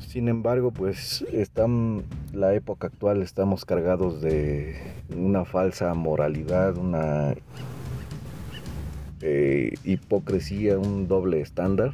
Sin 0.08 0.28
embargo, 0.28 0.72
pues 0.72 1.24
están 1.32 2.04
la 2.34 2.54
época 2.54 2.88
actual 2.88 3.22
estamos 3.22 3.66
cargados 3.66 4.22
de 4.22 4.76
una 5.16 5.46
falsa 5.46 5.94
moralidad, 5.94 6.78
una 6.78 7.36
eh, 9.22 9.74
hipocresía, 9.84 10.78
un 10.80 11.08
doble 11.08 11.42
estándar 11.42 11.92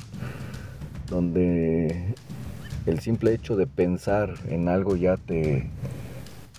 donde 1.08 2.16
el 2.86 3.00
simple 3.00 3.34
hecho 3.34 3.56
de 3.56 3.68
pensar 3.68 4.34
en 4.50 4.68
algo 4.68 4.96
ya 4.96 5.18
te 5.18 5.70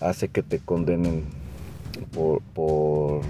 hace 0.01 0.29
que 0.29 0.43
te 0.43 0.59
condenen 0.59 1.25
por, 2.13 2.43
por, 2.55 3.23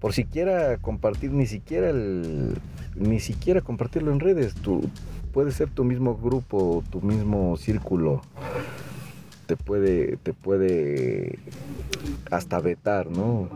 por 0.00 0.12
siquiera 0.12 0.76
compartir, 0.78 1.32
ni 1.32 1.46
siquiera 1.46 1.90
el, 1.90 2.58
ni 2.96 3.20
siquiera 3.20 3.60
compartirlo 3.60 4.12
en 4.12 4.20
redes. 4.20 4.54
Tú, 4.54 4.82
puede 5.32 5.52
ser 5.52 5.68
tu 5.68 5.84
mismo 5.84 6.16
grupo, 6.16 6.82
tu 6.90 7.00
mismo 7.00 7.56
círculo. 7.56 8.22
Te 9.46 9.56
puede, 9.56 10.16
te 10.16 10.32
puede 10.32 11.38
hasta 12.30 12.60
vetar, 12.60 13.10
¿no? 13.10 13.48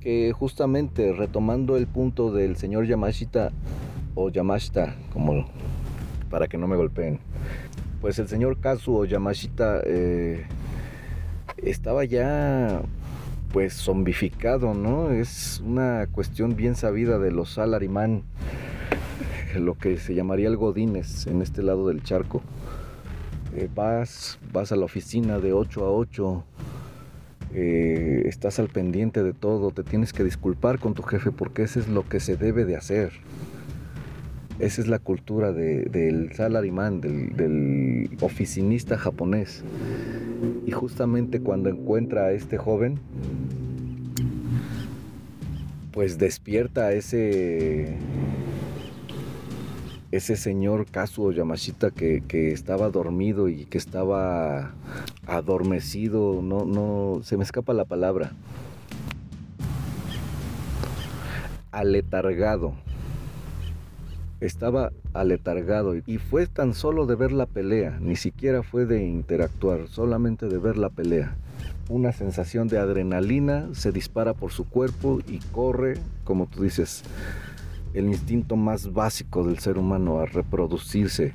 Que 0.00 0.32
justamente 0.32 1.12
retomando 1.12 1.76
el 1.76 1.86
punto 1.86 2.32
del 2.32 2.56
señor 2.56 2.86
Yamashita, 2.86 3.50
o 4.16 4.30
Yamashita, 4.30 4.96
como 5.12 5.46
para 6.28 6.48
que 6.48 6.58
no 6.58 6.66
me 6.66 6.74
golpeen. 6.74 7.20
Pues 8.00 8.18
el 8.18 8.26
señor 8.26 8.58
Kazu 8.58 8.96
o 8.96 9.04
Yamashita 9.04 9.80
eh, 9.84 10.44
estaba 11.58 12.04
ya 12.04 12.80
pues 13.52 13.74
zombificado, 13.74 14.74
¿no? 14.74 15.10
Es 15.10 15.62
una 15.64 16.08
cuestión 16.10 16.56
bien 16.56 16.74
sabida 16.74 17.18
de 17.18 17.30
los 17.30 17.54
salarimán, 17.54 18.24
lo 19.56 19.78
que 19.78 19.98
se 19.98 20.14
llamaría 20.14 20.48
el 20.48 20.56
godines 20.56 21.26
en 21.26 21.42
este 21.42 21.62
lado 21.62 21.86
del 21.86 22.02
charco. 22.02 22.42
Eh, 23.54 23.68
vas, 23.74 24.38
vas 24.52 24.72
a 24.72 24.76
la 24.76 24.84
oficina 24.84 25.38
de 25.38 25.52
8 25.52 25.84
a 25.84 25.90
8, 25.90 26.44
eh, 27.54 28.22
estás 28.26 28.58
al 28.58 28.68
pendiente 28.68 29.22
de 29.22 29.32
todo, 29.32 29.70
te 29.70 29.82
tienes 29.82 30.12
que 30.12 30.24
disculpar 30.24 30.78
con 30.78 30.92
tu 30.92 31.02
jefe 31.02 31.30
porque 31.30 31.62
eso 31.62 31.80
es 31.80 31.88
lo 31.88 32.06
que 32.06 32.20
se 32.20 32.36
debe 32.36 32.64
de 32.64 32.76
hacer. 32.76 33.12
Esa 34.58 34.80
es 34.80 34.88
la 34.88 34.98
cultura 34.98 35.52
del 35.52 36.32
salaryman, 36.32 37.02
del, 37.02 38.08
oficinista 38.22 38.96
japonés. 38.96 39.62
Y 40.64 40.70
justamente 40.70 41.40
cuando 41.40 41.68
encuentra 41.68 42.26
a 42.26 42.32
este 42.32 42.56
joven, 42.56 42.98
pues 45.92 46.18
despierta 46.18 46.92
ese 46.92 47.98
ese 50.12 50.36
señor 50.36 50.86
Kazuo 50.86 51.32
Yamashita 51.32 51.90
que, 51.90 52.22
que, 52.26 52.52
estaba 52.52 52.88
dormido 52.88 53.48
y 53.48 53.66
que 53.66 53.76
estaba 53.76 54.72
adormecido, 55.26 56.40
no, 56.42 56.64
no, 56.64 57.20
se 57.22 57.36
me 57.36 57.44
escapa 57.44 57.74
la 57.74 57.84
palabra, 57.84 58.32
aletargado 61.72 62.72
estaba 64.46 64.92
aletargado 65.12 65.94
y 65.94 66.18
fue 66.18 66.46
tan 66.46 66.74
solo 66.74 67.06
de 67.06 67.16
ver 67.16 67.32
la 67.32 67.46
pelea, 67.46 67.98
ni 68.00 68.16
siquiera 68.16 68.62
fue 68.62 68.86
de 68.86 69.06
interactuar, 69.06 69.88
solamente 69.88 70.48
de 70.48 70.58
ver 70.58 70.76
la 70.76 70.90
pelea. 70.90 71.36
Una 71.88 72.12
sensación 72.12 72.66
de 72.68 72.78
adrenalina 72.78 73.68
se 73.72 73.92
dispara 73.92 74.34
por 74.34 74.50
su 74.50 74.68
cuerpo 74.68 75.20
y 75.28 75.38
corre, 75.52 75.98
como 76.24 76.46
tú 76.46 76.64
dices, 76.64 77.04
el 77.94 78.06
instinto 78.06 78.56
más 78.56 78.92
básico 78.92 79.44
del 79.44 79.58
ser 79.58 79.78
humano 79.78 80.18
a 80.18 80.26
reproducirse, 80.26 81.34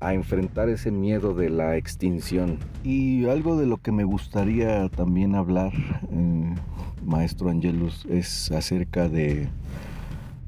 a 0.00 0.14
enfrentar 0.14 0.68
ese 0.68 0.90
miedo 0.90 1.34
de 1.34 1.50
la 1.50 1.76
extinción. 1.76 2.58
Y 2.82 3.26
algo 3.26 3.56
de 3.58 3.66
lo 3.66 3.76
que 3.76 3.92
me 3.92 4.04
gustaría 4.04 4.88
también 4.88 5.34
hablar, 5.34 5.72
eh, 6.10 6.54
maestro 7.04 7.50
Angelus, 7.50 8.04
es 8.06 8.50
acerca 8.50 9.08
de 9.08 9.48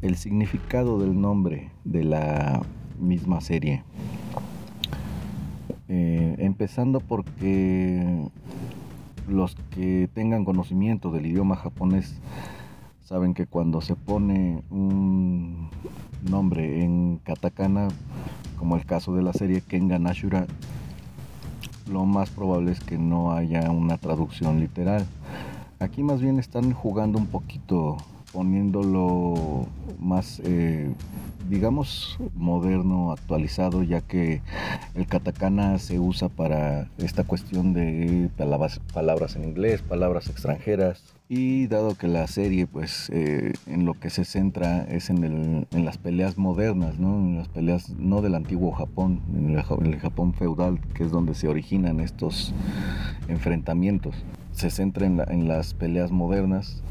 el 0.05 0.17
significado 0.17 0.99
del 0.99 1.19
nombre 1.19 1.71
de 1.85 2.05
la 2.05 2.61
misma 3.01 3.41
serie. 3.41 3.83
Eh, 5.89 6.37
empezando 6.41 7.01
porque 7.01 8.29
los 9.27 9.55
que 9.71 10.11
tengan 10.13 10.45
conocimiento 10.45 11.11
del 11.11 11.25
idioma 11.25 11.57
japonés 11.57 12.21
saben 13.05 13.33
que 13.33 13.47
cuando 13.47 13.81
se 13.81 13.97
pone 13.97 14.63
un 14.71 15.71
nombre 16.29 16.85
en 16.85 17.19
katakana, 17.25 17.89
como 18.59 18.77
el 18.77 18.85
caso 18.85 19.15
de 19.15 19.23
la 19.23 19.33
serie 19.33 19.63
Kengan 19.63 20.07
Ashura, 20.07 20.47
lo 21.91 22.05
más 22.05 22.29
probable 22.29 22.73
es 22.73 22.81
que 22.81 22.99
no 22.99 23.33
haya 23.33 23.71
una 23.71 23.97
traducción 23.97 24.61
literal. 24.61 25.07
Aquí 25.79 26.03
más 26.03 26.21
bien 26.21 26.39
están 26.39 26.73
jugando 26.73 27.19
un 27.19 27.27
poquito 27.27 27.97
poniéndolo 28.35 29.69
más, 30.01 30.43
eh, 30.45 30.93
digamos, 31.49 32.19
moderno, 32.35 33.13
actualizado, 33.13 33.85
ya 33.85 34.01
que 34.01 34.43
el 34.97 35.07
katakana 35.07 35.79
se 35.79 36.01
usa 36.01 36.29
para 36.29 36.89
esta 36.99 37.23
cuestión 37.23 37.73
de 37.73 38.29
palabras, 38.37 38.81
palabras 38.93 39.37
en 39.37 39.45
inglés, 39.45 39.83
palabras 39.83 40.29
extranjeras. 40.29 41.15
Y 41.29 41.69
dado 41.69 41.95
que 41.95 42.09
la 42.09 42.27
serie, 42.27 42.67
pues, 42.67 43.09
eh, 43.11 43.53
en 43.67 43.87
lo 43.87 43.95
que 43.95 44.11
se 44.11 44.25
centra 44.25 44.83
es 44.83 45.11
en, 45.11 45.25
el, 45.25 45.67
en, 45.71 45.85
las 45.85 45.97
peleas 45.97 46.37
modernas, 46.37 46.99
¿no? 46.99 47.17
En 47.17 47.39
las 47.39 47.49
peleas 47.49 47.91
no 47.91 48.21
del 48.21 48.35
antiguo 48.35 48.73
Japón, 48.73 49.21
en 49.35 49.51
el, 49.51 49.99
Japón 50.01 50.35
feudal, 50.35 50.81
que 50.95 51.05
es 51.05 51.11
donde 51.11 51.35
se 51.35 51.49
originan 51.49 52.01
estos 52.01 52.53
enfrentamientos. 53.29 54.15
Se 54.53 54.71
centra 54.71 55.07
en 55.07 55.49
las 55.49 55.73
peleas 55.73 56.11
modernas 56.11 56.83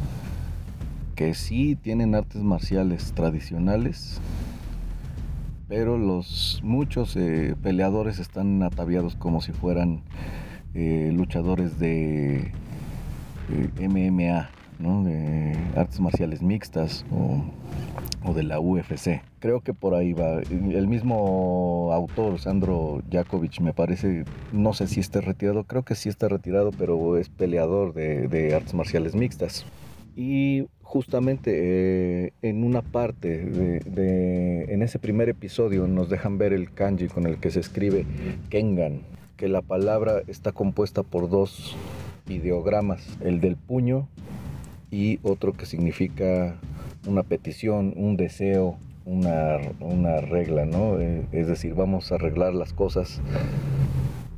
que 1.16 1.34
sí 1.34 1.76
tienen 1.76 2.16
artes 2.16 2.42
marciales 2.42 3.14
tradicionales, 3.14 4.20
pero 5.68 5.98
los 5.98 6.60
muchos 6.64 7.16
eh, 7.16 7.56
peleadores 7.62 8.20
están 8.20 8.64
ataviados 8.64 9.16
como 9.16 9.42
si 9.42 9.52
fueran 9.52 10.02
eh, 10.74 11.12
luchadores 11.14 11.80
de, 11.80 12.52
MMA, 13.80 14.50
de 14.80 15.58
artes 15.76 16.00
marciales 16.00 16.42
mixtas 16.42 17.06
o, 17.12 18.34
de 18.34 18.44
la 18.44 18.60
UFC. 18.60 19.22
Creo 19.40 19.62
que 19.62 19.74
por 19.74 19.94
ahí 19.94 20.14
va. 20.14 20.42
El 20.42 20.88
mismo 20.88 21.92
autor, 21.94 22.40
Sandro 22.40 23.02
Jakovic, 23.12 23.60
me 23.60 23.74
parece, 23.74 24.24
no 24.52 24.74
sé 24.74 24.88
si 24.88 25.02
esté 25.02 25.22
retirado, 25.22 25.66
creo 25.66 25.84
que 25.84 25.94
sí 25.94 26.10
está 26.10 26.30
retirado, 26.30 26.72
pero 26.72 27.18
es 27.18 27.30
peleador 27.30 27.94
de, 27.94 28.28
de 28.28 28.56
artes 28.56 28.74
marciales 28.74 29.14
mixtas. 29.14 29.66
Y 30.16 30.68
justamente 30.94 32.26
eh, 32.28 32.34
en 32.44 32.64
una 32.64 32.84
parte 32.84 33.40
de, 33.40 34.66
en 34.70 34.84
ese 34.84 35.00
primer 35.00 35.28
episodio 35.28 35.88
nos 35.88 36.08
dejan 36.08 36.38
ver 36.38 36.54
el 36.54 36.72
kanji 36.72 37.08
con 37.08 37.26
el 37.26 37.40
que 37.40 37.50
se 37.50 37.62
escribe 37.62 38.06
Kengan, 38.52 39.02
que 39.36 39.48
la 39.48 39.64
palabra 39.64 40.22
está 40.28 40.52
compuesta 40.52 41.02
por 41.02 41.32
dos 41.32 41.76
ideogramas, 42.30 43.18
el 43.22 43.42
del 43.42 43.56
puño 43.56 44.08
y 44.92 45.20
otro 45.24 45.54
que 45.54 45.66
significa 45.66 46.58
una 47.08 47.24
petición, 47.24 47.94
un 47.96 48.16
deseo, 48.16 48.78
una, 49.04 49.58
una 49.80 50.22
regla, 50.22 50.66
¿no? 50.66 51.00
Eh, 51.00 51.26
es 51.32 51.48
decir, 51.48 51.74
vamos 51.74 52.12
a 52.12 52.16
arreglar 52.16 52.54
las 52.54 52.72
cosas 52.72 53.20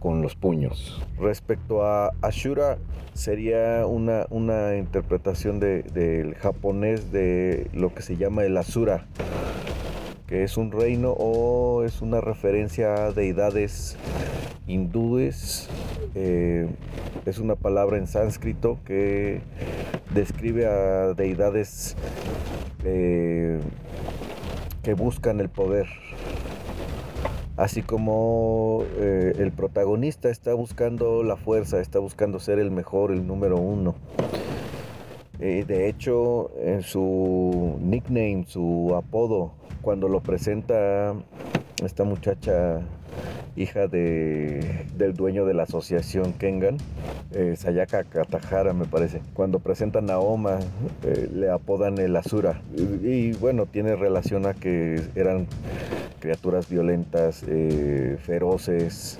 con 0.05 0.21
los 0.21 0.35
puños. 0.35 1.01
Respecto 1.19 1.83
a 1.83 2.11
Ashura, 2.21 2.77
sería 3.15 3.87
una, 3.87 4.27
una 4.29 4.75
interpretación 4.75 5.59
del 5.59 6.35
japonés 6.35 7.11
de 7.11 7.71
lo 7.73 7.91
que 7.91 8.03
se 8.03 8.15
llama 8.15 8.43
el 8.43 8.55
Asura, 8.55 9.07
que 10.27 10.43
es 10.43 10.57
un 10.57 10.71
reino 10.71 11.09
o 11.17 11.81
es 11.83 12.03
una 12.03 12.21
referencia 12.21 13.07
a 13.07 13.11
deidades 13.13 13.97
hindúes. 14.67 15.69
Eh, 16.13 16.67
es 17.25 17.39
una 17.39 17.55
palabra 17.55 17.97
en 17.97 18.05
sánscrito 18.05 18.77
que 18.85 19.41
describe 20.13 20.67
a 20.67 21.15
deidades 21.15 21.95
eh, 22.83 23.59
que 24.83 24.93
buscan 24.93 25.39
el 25.39 25.49
poder 25.49 25.87
así 27.57 27.81
como 27.81 28.83
eh, 28.97 29.33
el 29.37 29.51
protagonista 29.51 30.29
está 30.29 30.53
buscando 30.53 31.23
la 31.23 31.37
fuerza, 31.37 31.79
está 31.79 31.99
buscando 31.99 32.39
ser 32.39 32.59
el 32.59 32.71
mejor, 32.71 33.11
el 33.11 33.25
número 33.25 33.57
uno. 33.57 33.95
Eh, 35.39 35.65
de 35.67 35.89
hecho, 35.89 36.51
en 36.61 36.81
su 36.81 37.77
nickname, 37.81 38.45
su 38.47 38.93
apodo, 38.95 39.51
cuando 39.81 40.07
lo 40.07 40.21
presenta 40.21 41.13
esta 41.83 42.03
muchacha 42.03 42.81
hija 43.55 43.87
de, 43.87 44.85
del 44.97 45.13
dueño 45.15 45.45
de 45.45 45.53
la 45.53 45.63
asociación 45.63 46.33
Kengan, 46.33 46.77
eh, 47.31 47.55
Sayaka 47.57 48.03
Katahara 48.03 48.73
me 48.73 48.85
parece. 48.85 49.21
Cuando 49.33 49.59
presentan 49.59 50.09
a 50.09 50.19
Oma 50.19 50.59
eh, 51.03 51.29
le 51.33 51.49
apodan 51.49 51.97
el 51.97 52.15
Asura 52.15 52.61
y, 52.75 53.31
bueno, 53.33 53.65
tiene 53.65 53.95
relación 53.95 54.45
a 54.45 54.53
que 54.53 55.01
eran 55.15 55.47
criaturas 56.19 56.69
violentas, 56.69 57.43
eh, 57.47 58.17
feroces, 58.21 59.19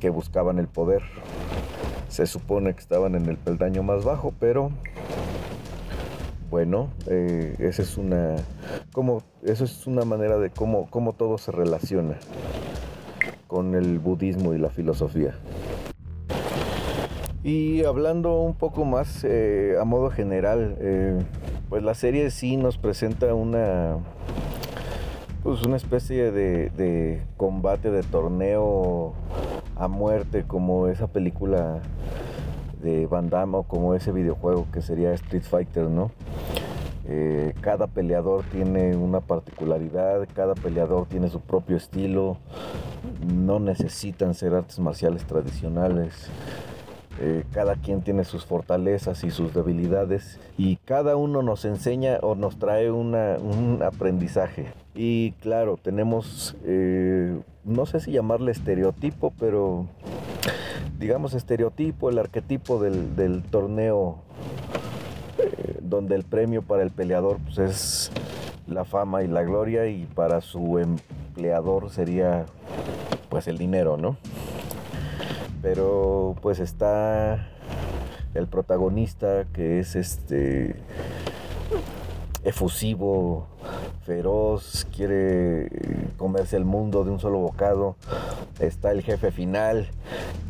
que 0.00 0.10
buscaban 0.10 0.58
el 0.58 0.68
poder. 0.68 1.02
Se 2.08 2.26
supone 2.26 2.74
que 2.74 2.80
estaban 2.80 3.14
en 3.14 3.26
el 3.26 3.38
peldaño 3.38 3.82
más 3.82 4.04
bajo, 4.04 4.34
pero 4.38 4.70
bueno, 6.50 6.90
esa 7.06 7.80
es 7.80 7.96
una, 7.96 8.36
como, 8.92 9.22
eso 9.42 9.64
es 9.64 9.86
una 9.86 10.04
manera 10.04 10.36
de 10.36 10.50
cómo, 10.50 10.90
cómo 10.90 11.14
todo 11.14 11.38
se 11.38 11.50
relaciona 11.50 12.18
con 13.52 13.74
el 13.74 13.98
budismo 13.98 14.54
y 14.54 14.58
la 14.58 14.70
filosofía. 14.70 15.34
Y 17.44 17.84
hablando 17.84 18.40
un 18.40 18.54
poco 18.54 18.86
más 18.86 19.24
eh, 19.24 19.76
a 19.78 19.84
modo 19.84 20.08
general, 20.08 20.74
eh, 20.80 21.18
pues 21.68 21.82
la 21.82 21.92
serie 21.92 22.30
sí 22.30 22.56
nos 22.56 22.78
presenta 22.78 23.34
una, 23.34 23.98
pues 25.42 25.62
una 25.64 25.76
especie 25.76 26.32
de, 26.32 27.20
combate, 27.36 27.90
de 27.90 28.02
torneo 28.02 29.12
a 29.76 29.86
muerte, 29.86 30.44
como 30.46 30.88
esa 30.88 31.08
película 31.08 31.80
de 32.82 33.06
Van 33.06 33.28
Damme 33.28 33.58
o 33.58 33.62
como 33.64 33.94
ese 33.94 34.12
videojuego 34.12 34.66
que 34.72 34.80
sería 34.80 35.12
Street 35.12 35.42
Fighter, 35.42 35.90
¿no? 35.90 36.10
Eh, 37.04 37.52
cada 37.60 37.86
peleador 37.86 38.44
tiene 38.44 38.96
una 38.96 39.20
particularidad, 39.20 40.26
cada 40.34 40.54
peleador 40.54 41.06
tiene 41.06 41.28
su 41.28 41.40
propio 41.40 41.76
estilo, 41.76 42.38
no 43.26 43.58
necesitan 43.60 44.34
ser 44.34 44.54
artes 44.54 44.78
marciales 44.78 45.24
tradicionales. 45.24 46.28
eh, 47.20 47.44
cada 47.52 47.76
quien 47.76 48.00
tiene 48.00 48.24
sus 48.24 48.46
fortalezas 48.46 49.22
y 49.22 49.30
sus 49.30 49.52
debilidades 49.52 50.40
y 50.56 50.76
cada 50.76 51.14
uno 51.16 51.42
nos 51.42 51.66
enseña 51.66 52.18
o 52.22 52.34
nos 52.34 52.58
trae 52.58 52.90
un 52.90 53.80
aprendizaje. 53.82 54.72
Y 54.94 55.32
claro, 55.40 55.78
tenemos, 55.82 56.54
eh, 56.64 57.38
no 57.64 57.86
sé 57.86 58.00
si 58.00 58.12
llamarle 58.12 58.52
estereotipo, 58.52 59.32
pero 59.38 59.86
digamos 60.98 61.32
estereotipo, 61.32 62.10
el 62.10 62.18
arquetipo 62.18 62.78
del, 62.78 63.42
torneo 63.50 64.18
eh, 65.38 65.78
donde 65.80 66.14
el 66.14 66.24
premio 66.24 66.60
para 66.62 66.82
el 66.82 66.90
peleador 66.90 67.38
pues, 67.38 67.58
es 67.58 68.12
la 68.66 68.84
fama 68.84 69.22
y 69.22 69.28
la 69.28 69.42
gloria 69.42 69.86
y 69.86 70.04
para 70.04 70.42
su 70.42 70.78
empleador 71.32 71.88
sería 71.88 72.44
pues 73.30 73.48
el 73.48 73.56
dinero, 73.56 73.96
¿no? 73.96 74.18
Pero 75.62 76.36
pues 76.42 76.58
está 76.60 77.48
el 78.34 78.48
protagonista 78.48 79.46
que 79.54 79.80
es 79.80 79.96
este 79.96 80.76
efusivo, 82.44 83.46
feroz, 84.04 84.86
quiere 84.94 85.70
comerse 86.18 86.58
el 86.58 86.66
mundo 86.66 87.02
de 87.02 87.12
un 87.12 87.18
solo 87.18 87.38
bocado. 87.38 87.96
Está 88.60 88.90
el 88.92 89.00
jefe 89.00 89.30
final, 89.32 89.88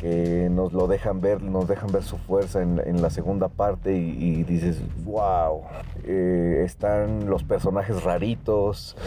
que 0.03 0.49
nos 0.51 0.73
lo 0.73 0.87
dejan 0.87 1.21
ver, 1.21 1.41
nos 1.41 1.65
dejan 1.65 1.89
ver 1.89 2.03
su 2.03 2.17
fuerza 2.17 2.61
en, 2.61 3.01
la 3.01 3.09
segunda 3.09 3.47
parte 3.47 3.95
y, 3.95 4.43
dices, 4.43 4.81
wow. 5.05 5.61
Eh, 6.03 6.63
están 6.65 7.29
los 7.29 7.45
personajes 7.45 8.03
raritos, 8.03 8.97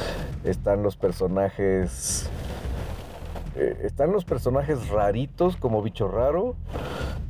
están 0.42 0.82
los 0.82 0.96
personajes... 0.96 2.30
Eh, 3.56 3.82
están 3.84 4.10
los 4.10 4.24
personajes 4.24 4.88
raritos 4.88 5.58
como 5.58 5.82
bicho 5.82 6.08
raro, 6.08 6.56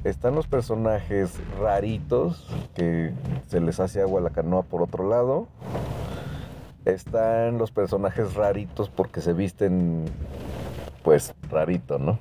están 0.05 0.37
los 0.37 0.47
personajes 0.47 1.33
raritos 1.59 2.49
que 2.75 3.13
se 3.49 3.61
les 3.61 3.81
hace 3.81 4.01
agua 4.01 4.21
a 4.21 4.23
la 4.23 4.31
canoa 4.31 4.63
por 4.63 4.81
otro 4.81 5.09
lado, 5.09 5.49
están 6.85 7.59
los 7.59 7.73
personajes 7.73 8.35
raritos 8.35 8.91
porque 8.91 9.21
se 9.21 9.33
visten 9.33 10.05
pues 11.03 11.35
rarito, 11.51 11.99
¿no? 11.99 12.21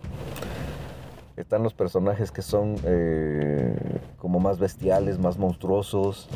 Están 1.38 1.64
los 1.64 1.74
personajes 1.74 2.32
que 2.32 2.42
son 2.42 2.78
eh, 2.86 3.76
como 4.18 4.40
más 4.40 4.58
bestiales, 4.58 5.20
más 5.20 5.38
monstruosos. 5.38 6.30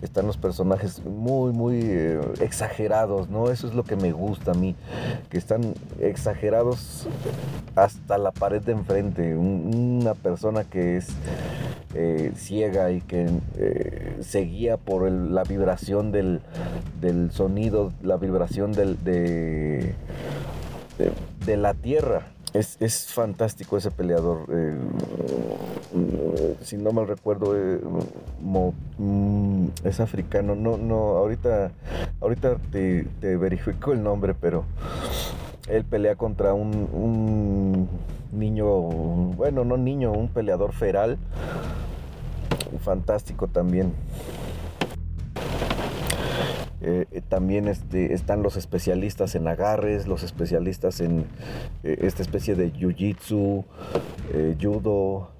Están 0.00 0.26
los 0.26 0.38
personajes 0.38 1.04
muy, 1.04 1.52
muy 1.52 1.80
eh, 1.82 2.20
exagerados, 2.40 3.28
¿no? 3.28 3.50
Eso 3.50 3.68
es 3.68 3.74
lo 3.74 3.84
que 3.84 3.96
me 3.96 4.12
gusta 4.12 4.52
a 4.52 4.54
mí. 4.54 4.74
Que 5.28 5.36
están 5.36 5.74
exagerados 6.00 7.06
hasta 7.76 8.16
la 8.16 8.30
pared 8.30 8.62
de 8.62 8.72
enfrente. 8.72 9.36
una 9.36 10.14
persona 10.14 10.64
que 10.64 10.96
es 10.96 11.08
eh, 11.94 12.32
ciega 12.34 12.92
y 12.92 13.02
que 13.02 13.28
se 14.20 14.40
guía 14.40 14.78
por 14.78 15.10
la 15.10 15.44
vibración 15.44 16.12
del, 16.12 16.40
sonido, 17.30 17.92
la 18.02 18.16
vibración 18.16 18.72
del, 18.72 19.04
de, 19.04 19.94
de 21.44 21.56
la 21.58 21.74
tierra 21.74 22.22
es, 22.52 23.06
fantástico 23.06 23.76
ese 23.76 23.90
peleador. 23.90 24.46
Eh, 24.50 24.76
si 26.62 26.76
no 26.76 26.92
mal 26.92 27.06
recuerdo, 27.06 27.56
eh, 27.56 27.80
mm, 28.98 29.66
es 29.84 30.00
africano. 30.00 30.54
No, 30.54 30.76
no, 30.76 31.16
ahorita, 31.16 31.70
ahorita 32.20 32.56
te, 32.70 33.06
verifico 33.36 33.92
el 33.92 34.02
nombre, 34.02 34.34
pero 34.34 34.64
él 35.68 35.84
pelea 35.84 36.16
contra 36.16 36.54
un, 36.54 37.88
niño, 38.32 38.66
bueno, 38.66 39.64
no 39.64 39.76
niño, 39.76 40.12
un 40.12 40.28
peleador 40.28 40.72
feral. 40.72 41.18
Fantástico 42.82 43.46
también. 43.46 43.92
Eh, 46.82 47.06
eh, 47.10 47.20
también 47.20 47.68
este, 47.68 48.14
están 48.14 48.42
los 48.42 48.56
especialistas 48.56 49.34
en 49.34 49.46
agarres, 49.46 50.06
los 50.06 50.22
especialistas 50.22 51.00
en 51.00 51.26
eh, 51.82 51.98
esta 52.00 52.22
especie 52.22 52.54
de 52.54 52.72
jiu-jitsu, 52.72 53.64
judo, 54.60 55.30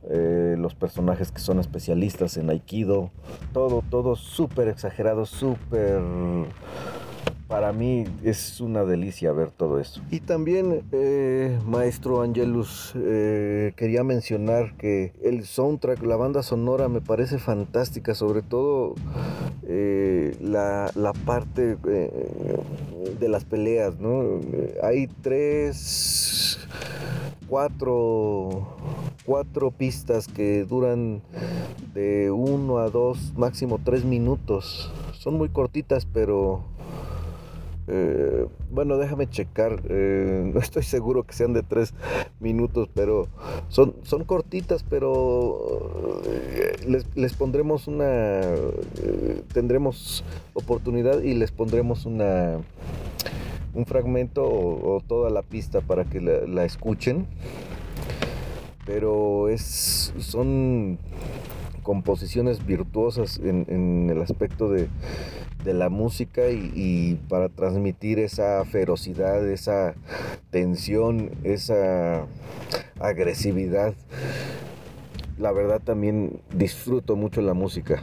los 0.57 0.75
personajes 0.75 1.31
que 1.31 1.41
son 1.41 1.61
especialistas 1.61 2.37
en 2.37 2.51
aikido, 2.51 3.11
todo, 3.53 3.83
todo 3.89 4.17
súper 4.17 4.69
exagerado, 4.69 5.25
súper 5.25 6.01
para 7.51 7.73
mí 7.73 8.05
es 8.23 8.61
una 8.61 8.85
delicia 8.85 9.33
ver 9.33 9.51
todo 9.51 9.81
esto. 9.81 10.01
Y 10.09 10.21
también, 10.21 10.85
eh, 10.93 11.59
maestro 11.67 12.23
Angelus, 12.23 12.93
eh, 12.95 13.73
quería 13.75 14.05
mencionar 14.05 14.77
que 14.77 15.13
el 15.21 15.45
soundtrack, 15.45 16.01
la 16.05 16.15
banda 16.15 16.45
sonora 16.45 16.89
me 16.89 17.01
parece 17.01 17.41
fantástica, 17.41 18.15
sobre 18.15 18.43
todo 18.43 18.95
eh, 19.67 20.37
la, 20.41 20.93
parte 21.27 21.75
de 21.75 23.29
las 23.29 23.45
peleas, 23.45 23.99
¿no? 23.99 24.41
Hay 24.85 25.09
tres, 25.21 26.61
cuatro, 27.49 28.77
cuatro 29.27 29.73
pistas 29.73 30.29
que 30.29 30.65
duran 30.65 31.21
de 31.95 32.31
uno 32.31 32.79
a 32.79 32.91
dos, 32.91 33.33
máximo 33.37 33.81
tres 33.85 34.05
minutos. 34.05 34.93
Son 35.19 35.35
muy 35.35 35.49
cortitas, 35.49 36.07
pero 36.07 36.70
eh, 37.93 38.47
bueno, 38.71 38.99
déjame 38.99 39.29
checar. 39.29 39.83
Eh, 39.89 40.49
no 40.55 40.61
estoy 40.61 40.85
seguro 40.85 41.25
que 41.25 41.35
sean 41.35 41.53
de 41.53 41.63
tres 41.63 41.93
minutos, 42.39 42.89
pero 42.95 43.27
son, 43.69 43.97
son 44.05 44.25
cortitas, 44.25 44.85
pero 44.89 46.23
eh, 46.27 47.05
les, 47.15 47.35
pondremos 47.35 47.89
una. 47.89 48.41
tendremos 49.53 50.25
oportunidad 50.55 51.21
y 51.23 51.35
les 51.35 51.51
pondremos 51.51 52.07
una 52.07 52.59
un 53.73 53.87
fragmento 53.87 54.45
o, 54.45 55.01
toda 55.07 55.31
la 55.31 55.43
pista 55.43 55.81
para 55.81 56.05
que 56.05 56.21
la, 56.21 56.65
escuchen. 56.65 57.27
Pero 58.87 59.49
es. 59.49 60.15
son 60.19 60.99
composiciones 61.83 62.65
virtuosas 62.65 63.41
en 63.43 64.11
el 64.11 64.23
aspecto 64.23 64.71
de 64.71 64.89
de 65.65 65.75
la 65.75 65.89
música 65.89 66.49
y, 66.51 67.19
para 67.29 67.49
transmitir 67.49 68.19
esa 68.19 68.65
ferocidad, 68.65 69.47
esa 69.49 69.95
tensión, 70.51 71.31
esa 71.45 72.27
agresividad. 72.99 73.95
La 75.39 75.53
verdad 75.53 75.81
también 75.83 76.41
disfruto 76.55 77.17
mucho 77.17 77.41
la 77.41 77.55
música. 77.55 78.03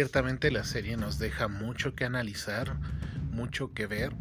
Ciertamente 0.00 0.50
la 0.50 0.64
serie 0.64 0.96
nos 0.96 1.18
deja 1.18 1.46
mucho 1.46 1.94
que 1.94 2.06
analizar, 2.06 2.74
mucho 3.32 3.74
que 3.74 3.86
ver, 3.86 4.14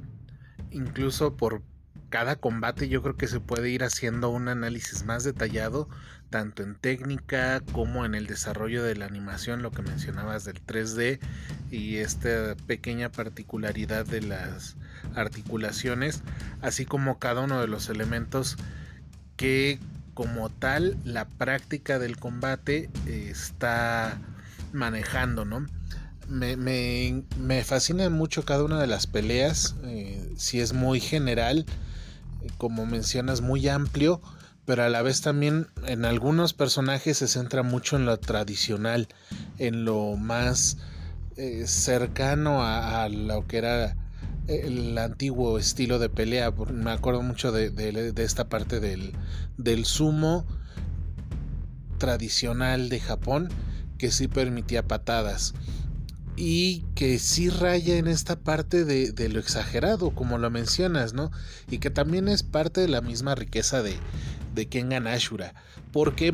incluso 0.71 1.37
por 1.37 1.61
cada 2.09 2.35
combate 2.35 2.89
yo 2.89 3.01
creo 3.01 3.15
que 3.15 3.27
se 3.27 3.39
puede 3.39 3.69
ir 3.69 3.85
haciendo 3.85 4.27
un 4.27 4.49
análisis 4.49 5.05
más 5.05 5.23
detallado, 5.23 5.87
tanto 6.29 6.63
en 6.63 6.75
técnica 6.75 7.61
como 7.71 8.03
en 8.03 8.13
el 8.13 8.27
desarrollo 8.27 8.83
de 8.83 8.97
la 8.97 9.05
animación, 9.05 9.61
lo 9.61 9.71
que 9.71 9.81
mencionabas 9.81 10.43
del 10.43 10.61
3D 10.65 11.21
y 11.71 11.95
esta 11.95 12.57
pequeña 12.67 13.09
particularidad 13.09 14.05
de 14.05 14.19
las 14.19 14.75
articulaciones, 15.15 16.23
así 16.61 16.83
como 16.83 17.19
cada 17.19 17.39
uno 17.39 17.61
de 17.61 17.67
los 17.67 17.87
elementos 17.87 18.57
que 19.37 19.79
como 20.13 20.49
tal 20.49 20.97
la 21.05 21.23
práctica 21.23 21.99
del 21.99 22.17
combate 22.17 22.89
está 23.07 24.19
manejando, 24.73 25.45
¿no? 25.45 25.65
Me, 26.27 26.55
me, 26.55 27.63
fascina 27.63 28.07
mucho 28.09 28.45
cada 28.45 28.63
una 28.63 28.79
de 28.79 28.85
las 28.85 29.07
peleas, 29.07 29.75
eh, 29.83 30.31
si 30.37 30.59
es 30.59 30.73
muy 30.73 30.99
general, 30.99 31.65
como 32.57 32.85
mencionas, 32.85 33.41
muy 33.41 33.67
amplio, 33.67 34.21
pero 34.65 34.83
a 34.83 34.89
la 34.89 35.01
vez 35.01 35.21
también 35.21 35.65
en 35.87 36.05
algunos 36.05 36.53
personajes 36.53 37.17
se 37.17 37.27
centra 37.27 37.63
mucho 37.63 37.95
en 37.95 38.05
lo 38.05 38.19
tradicional, 38.19 39.07
en 39.57 39.85
lo 39.85 40.17
más 40.17 40.77
eh, 41.35 41.65
cercano 41.65 42.63
a, 42.63 43.09
lo 43.09 43.47
que 43.47 43.57
era 43.57 43.95
el 44.47 44.95
antiguo 44.99 45.57
estilo 45.57 45.97
de 45.97 46.09
pelea. 46.09 46.51
Me 46.51 46.91
acuerdo 46.91 47.23
mucho 47.23 47.51
de, 47.51 48.13
esta 48.17 48.49
parte 48.49 48.79
del, 48.79 49.13
del 49.57 49.85
sumo 49.85 50.45
tradicional 51.97 52.89
de 52.89 52.99
Japón 52.99 53.49
que 53.99 54.09
sí 54.11 54.27
permitía 54.27 54.87
patadas 54.87 55.53
y 56.35 56.85
que 56.95 57.19
sí 57.19 57.49
raya 57.49 57.97
en 57.97 58.07
esta 58.07 58.39
parte 58.39 58.85
de, 58.85 59.29
lo 59.29 59.39
exagerado, 59.39 60.11
como 60.11 60.37
lo 60.37 60.49
mencionas, 60.49 61.13
¿no? 61.13 61.31
Y 61.69 61.79
que 61.79 61.89
también 61.89 62.29
es 62.29 62.43
parte 62.43 62.79
de 62.79 62.87
la 62.87 63.01
misma 63.01 63.35
riqueza 63.35 63.83
de, 63.83 63.97
de 64.55 64.67
Kengan 64.69 65.05
Ashura, 65.05 65.53
porque 65.91 66.31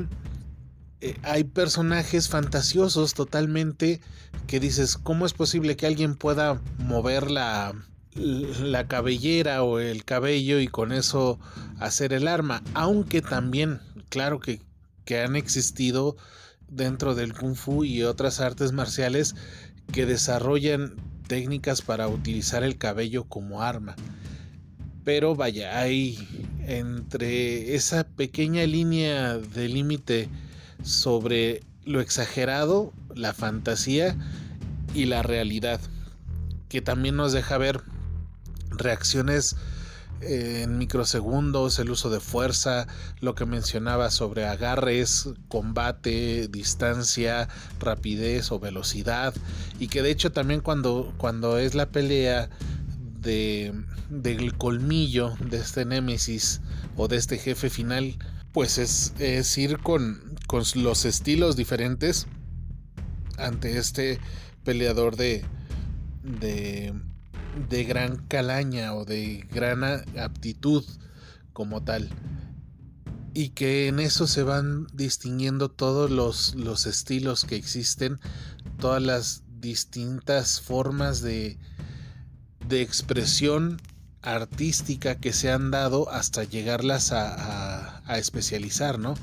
eh, 1.02 1.18
hay 1.24 1.44
personajes 1.44 2.30
fantasiosos 2.30 3.16
totalmente 3.16 4.00
que 4.46 4.60
dices, 4.60 4.96
¿cómo 4.96 5.26
es 5.26 5.34
posible 5.34 5.76
que 5.76 5.88
alguien 5.88 6.14
pueda 6.16 6.62
mover 6.78 7.32
la, 7.32 7.74
la 8.14 8.88
cabellera 8.88 9.64
o 9.64 9.80
el 9.80 10.06
cabello 10.06 10.60
y 10.60 10.68
con 10.68 10.92
eso 10.92 11.40
hacer 11.80 12.14
el 12.14 12.28
arma? 12.28 12.62
Aunque 12.76 13.24
también, 13.24 13.82
claro 14.10 14.40
que, 14.40 14.62
que 15.04 15.22
han 15.22 15.36
existido 15.36 16.16
dentro 16.76 17.16
del 17.16 17.34
kung 17.34 17.56
fu 17.56 17.84
y 17.84 18.04
otras 18.04 18.40
artes 18.40 18.72
marciales 18.72 19.36
que 19.92 20.06
desarrollan 20.06 20.96
técnicas 21.28 21.82
para 21.82 22.08
utilizar 22.08 22.64
el 22.64 22.78
cabello 22.78 23.24
como 23.24 23.62
arma. 23.62 23.96
Pero 25.04 25.36
vaya, 25.36 25.80
hay 25.80 26.18
entre 26.68 27.76
esa 27.76 28.06
pequeña 28.06 28.66
línea 28.66 29.38
de 29.38 29.70
límite 29.70 30.30
sobre 30.84 31.62
lo 31.84 32.02
exagerado, 32.02 32.92
la 33.14 33.34
fantasía 33.34 34.16
y 34.94 35.06
la 35.06 35.22
realidad, 35.22 35.80
que 36.70 36.82
también 36.82 37.16
nos 37.16 37.34
deja 37.34 37.58
ver 37.58 37.82
reacciones 38.72 39.56
en 40.22 40.78
microsegundos, 40.78 41.80
el 41.80 41.92
uso 41.92 42.10
de 42.10 42.20
fuerza, 42.20 42.88
lo 43.20 43.36
que 43.36 43.46
mencionaba 43.46 44.12
sobre 44.12 44.46
agarres, 44.46 45.30
combate, 45.48 46.48
distancia, 46.48 47.48
rapidez 47.80 48.52
o 48.52 48.60
velocidad, 48.60 49.34
y 49.80 49.88
que 49.88 50.02
de 50.02 50.12
hecho 50.12 50.32
también 50.32 50.62
cuando, 50.62 51.14
cuando 51.18 51.58
es 51.58 51.76
la 51.76 51.88
pelea 51.88 52.50
de, 53.20 53.74
del 54.10 54.56
colmillo 54.58 55.36
de 55.40 55.58
este 55.58 55.86
Némesis 55.86 56.62
o 56.96 57.08
de 57.08 57.18
este 57.18 57.38
jefe 57.38 57.70
final, 57.70 58.18
pues 58.52 58.78
es, 58.78 59.14
es 59.20 59.58
ir 59.58 59.80
con, 59.80 60.36
con 60.48 60.64
los 60.76 61.06
estilos 61.06 61.56
diferentes 61.56 62.28
ante 63.38 63.78
este 63.78 64.20
peleador 64.64 65.18
de, 65.18 65.44
de 66.24 66.94
de 67.70 67.84
gran 67.84 68.18
calaña 68.28 68.94
o 68.94 69.06
de 69.06 69.48
gran 69.52 69.84
aptitud 70.18 70.84
como 71.54 71.84
tal. 71.84 72.10
Y 73.34 73.50
que 73.50 73.88
en 73.88 74.00
eso 74.00 74.28
se 74.28 74.44
van 74.44 74.88
distinguiendo 74.94 75.70
todos 75.70 76.10
los, 76.10 76.56
los 76.56 76.86
estilos 76.86 77.44
que 77.44 77.56
existen, 77.56 78.20
todas 78.80 79.02
las 79.02 79.44
distintas 79.60 80.62
formas 80.62 81.22
de, 81.22 81.58
de 82.68 82.82
expresión 82.82 83.82
artística 84.22 85.16
que 85.16 85.34
se 85.34 85.52
han 85.52 85.72
dado 85.72 86.10
hasta 86.10 86.44
llegarlas 86.44 87.12
a, 87.12 88.02
a, 88.06 88.18
especializar, 88.18 89.00
¿no? 89.00 89.14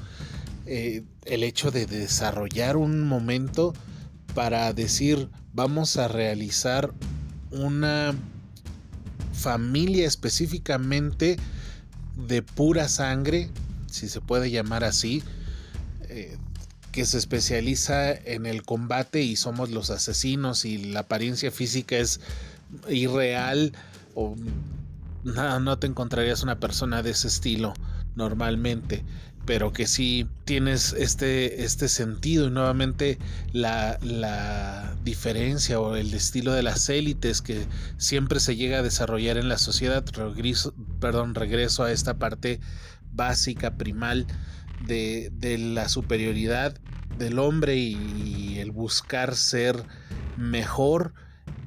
Eh, 0.66 1.04
el 1.24 1.42
hecho 1.42 1.70
de 1.70 1.86
desarrollar 1.86 2.76
un 2.76 3.00
momento 3.00 3.74
para 4.34 4.72
decir 4.72 5.28
vamos 5.52 5.96
a 5.96 6.08
realizar 6.08 6.94
una 7.52 8.14
familia 9.32 10.06
específicamente 10.06 11.36
de 12.26 12.42
pura 12.42 12.88
sangre, 12.88 13.50
si 13.90 14.08
se 14.08 14.20
puede 14.20 14.50
llamar 14.50 14.84
así, 14.84 15.22
eh, 16.08 16.36
que 16.92 17.06
se 17.06 17.18
especializa 17.18 18.12
en 18.12 18.44
el 18.46 18.62
combate 18.62 19.22
y 19.22 19.36
somos 19.36 19.70
los 19.70 19.90
asesinos 19.90 20.64
y 20.64 20.78
la 20.78 21.00
apariencia 21.00 21.50
física 21.50 21.96
es 21.96 22.20
irreal 22.88 23.72
o 24.14 24.36
nada, 25.24 25.58
no 25.58 25.78
te 25.78 25.86
encontrarías 25.86 26.42
una 26.42 26.60
persona 26.60 27.02
de 27.02 27.10
ese 27.10 27.28
estilo 27.28 27.72
normalmente 28.14 29.02
pero 29.44 29.72
que 29.72 29.86
sí 29.86 30.28
tienes 30.44 30.92
este, 30.92 31.64
este 31.64 31.88
sentido 31.88 32.46
y 32.46 32.50
nuevamente 32.50 33.18
la, 33.52 33.98
la, 34.02 34.96
diferencia 35.04 35.80
o 35.80 35.96
el 35.96 36.14
estilo 36.14 36.52
de 36.52 36.62
las 36.62 36.88
élites 36.88 37.42
que 37.42 37.66
siempre 37.96 38.38
se 38.38 38.54
llega 38.54 38.78
a 38.78 38.82
desarrollar 38.82 39.36
en 39.36 39.48
la 39.48 39.58
sociedad. 39.58 40.04
Regreso, 40.12 40.74
perdón, 41.00 41.34
regreso 41.34 41.82
a 41.82 41.90
esta 41.90 42.18
parte 42.18 42.60
básica, 43.12 43.76
primal 43.76 44.26
de, 44.86 45.30
de 45.32 45.58
la 45.58 45.88
superioridad 45.88 46.78
del 47.18 47.38
hombre 47.38 47.76
y, 47.76 48.58
el 48.58 48.70
buscar 48.70 49.34
ser 49.34 49.82
mejor 50.36 51.14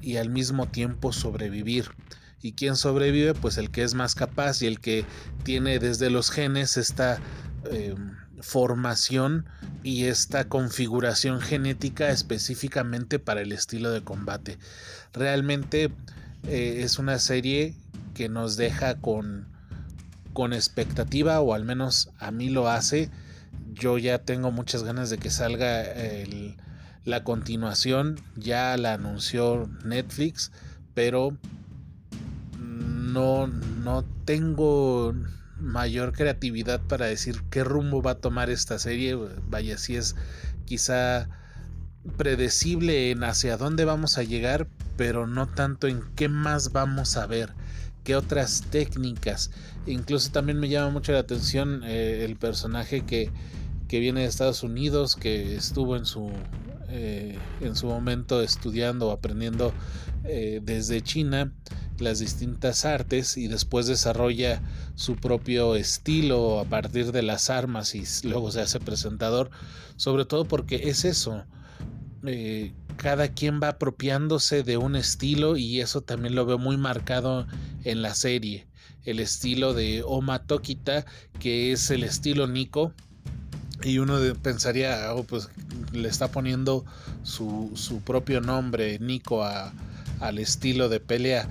y 0.01 0.17
al 0.17 0.29
mismo 0.29 0.67
tiempo 0.67 1.11
sobrevivir. 1.11 1.91
¿Y 2.41 2.53
quién 2.53 2.75
sobrevive? 2.75 3.33
Pues 3.33 3.57
el 3.57 3.71
que 3.71 3.83
es 3.83 3.95
más 3.95 4.15
capaz 4.15 4.61
y 4.61 4.67
el 4.67 4.79
que 4.79 5.05
tiene 5.43 5.79
desde 5.79 6.09
los 6.09 6.29
genes 6.29 6.77
esta 6.77 7.19
Em, 7.71 8.15
formación 8.41 9.45
y 9.81 10.05
esta 10.05 10.49
configuración 10.49 11.39
genética 11.39 12.09
específicamente 12.09 13.17
para 13.17 13.41
el 13.41 13.53
estilo 13.53 13.91
de 13.91 14.01
combate. 14.01 14.59
Realmente 15.13 15.89
eh, 16.43 16.81
es 16.83 16.99
una 16.99 17.17
serie 17.17 17.75
que 18.13 18.27
nos 18.27 18.57
deja 18.57 18.95
con, 18.95 19.47
con 20.33 20.51
expectativa 20.51 21.39
o 21.39 21.53
al 21.53 21.63
menos 21.63 22.09
a 22.19 22.31
mí 22.31 22.49
lo 22.49 22.69
hace. 22.69 23.09
Yo 23.73 23.97
ya 23.97 24.19
tengo 24.19 24.51
muchas 24.51 24.83
ganas 24.83 25.09
de 25.09 25.17
que 25.17 25.29
salga 25.29 25.85
la 27.05 27.23
continuación. 27.23 28.19
Ya 28.35 28.75
la 28.75 28.93
anunció 28.93 29.69
Netflix, 29.85 30.51
pero 30.93 31.37
no, 32.59 33.47
no 33.47 34.03
tengo 34.25 35.15
mayor 35.65 36.13
creatividad 36.13 36.81
para 36.81 37.07
decir 37.07 37.41
qué 37.49 37.63
rumbo 37.63 38.01
va 38.01 38.11
a 38.11 38.19
tomar 38.19 38.49
esta 38.49 38.79
serie. 38.79 39.17
Vaya, 39.49 39.77
si 39.77 39.95
es 39.95 40.15
quizá 40.65 41.27
predecible 42.17 43.11
en 43.11 43.23
hacia 43.23 43.57
dónde 43.57 43.85
vamos 43.85 44.17
a 44.17 44.23
llegar, 44.23 44.67
pero 44.95 45.27
no 45.27 45.47
tanto 45.47 45.87
en 45.87 46.01
qué 46.15 46.29
más 46.29 46.71
vamos 46.71 47.17
a 47.17 47.25
ver, 47.25 47.53
qué 48.03 48.15
otras 48.15 48.63
técnicas. 48.69 49.51
Incluso 49.85 50.31
también 50.31 50.59
me 50.59 50.69
llama 50.69 50.91
mucho 50.91 51.11
la 51.11 51.19
atención 51.19 51.81
eh, 51.83 52.23
el 52.25 52.35
personaje 52.37 53.01
que, 53.01 53.31
que, 53.87 53.99
viene 53.99 54.21
de 54.21 54.27
Estados 54.27 54.63
Unidos, 54.63 55.15
que 55.15 55.55
estuvo 55.55 55.95
en 55.95 56.05
su, 56.05 56.31
eh, 56.89 57.37
en 57.61 57.75
su 57.75 57.87
momento 57.87 58.41
estudiando 58.41 59.07
o 59.07 59.11
aprendiendo 59.11 59.73
eh, 60.23 60.61
desde 60.63 61.01
China 61.01 61.51
las 61.99 62.19
distintas 62.19 62.85
artes 62.85 63.37
y 63.37 63.47
después 63.47 63.87
desarrolla 63.87 64.61
su 64.95 65.15
propio 65.15 65.75
estilo 65.75 66.59
a 66.59 66.65
partir 66.65 67.11
de 67.11 67.21
las 67.21 67.49
armas 67.49 67.95
y 67.95 68.03
luego 68.27 68.51
se 68.51 68.61
hace 68.61 68.79
presentador, 68.79 69.49
sobre 69.95 70.25
todo 70.25 70.45
porque 70.45 70.89
es 70.89 71.05
eso. 71.05 71.43
Eh, 72.25 72.73
cada 72.97 73.29
quien 73.29 73.59
va 73.61 73.69
apropiándose 73.69 74.63
de 74.63 74.77
un 74.77 74.95
estilo 74.95 75.57
y 75.57 75.81
eso 75.81 76.01
también 76.01 76.35
lo 76.35 76.45
veo 76.45 76.57
muy 76.57 76.77
marcado 76.77 77.45
en 77.83 78.01
la 78.01 78.15
serie. 78.15 78.67
El 79.03 79.19
estilo 79.19 79.73
de 79.73 80.03
Oma 80.05 80.39
Tokita, 80.39 81.05
que 81.39 81.71
es 81.71 81.91
el 81.91 82.03
estilo 82.03 82.47
Nico, 82.47 82.93
y 83.83 83.99
uno 83.99 84.17
pensaría, 84.41 85.13
oh, 85.13 85.23
pues 85.23 85.49
le 85.91 86.07
está 86.07 86.29
poniendo 86.29 86.85
su, 87.23 87.71
su 87.75 88.01
propio 88.01 88.41
nombre, 88.41 88.97
Nico, 88.99 89.43
a, 89.43 89.73
al 90.19 90.39
estilo 90.39 90.89
de 90.89 90.99
pelea. 90.99 91.47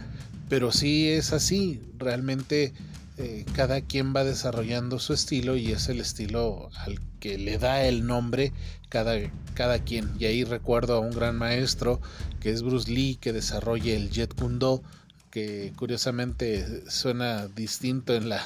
Pero 0.49 0.73
sí 0.73 1.09
es 1.09 1.33
así, 1.33 1.81
realmente 1.99 2.73
eh, 3.17 3.45
cada 3.55 3.81
quien 3.81 4.15
va 4.15 4.25
desarrollando 4.25 4.99
su 4.99 5.15
estilo 5.15 5.57
y 5.57 5.73
es 5.73 5.89
el 5.89 6.01
estilo 6.01 6.71
al 6.77 6.99
que 7.21 7.39
le 7.39 7.59
da 7.59 7.85
el 7.85 8.07
nombre 8.07 8.53
cada, 8.89 9.17
cada 9.55 9.79
quien. 9.79 10.11
Y 10.19 10.27
ahí 10.27 10.45
recuerdo 10.45 10.95
a 10.95 11.01
un 11.01 11.13
gran 11.13 11.37
maestro 11.37 12.01
que 12.41 12.51
es 12.51 12.63
Bruce 12.63 12.91
Lee 12.91 13.17
que 13.21 13.33
desarrolla 13.33 13.95
el 13.95 14.11
Jet 14.11 14.35
Kundo, 14.35 14.83
que 15.31 15.73
curiosamente 15.77 16.89
suena 16.91 17.47
distinto 17.49 18.15
en 18.15 18.29
la, 18.29 18.45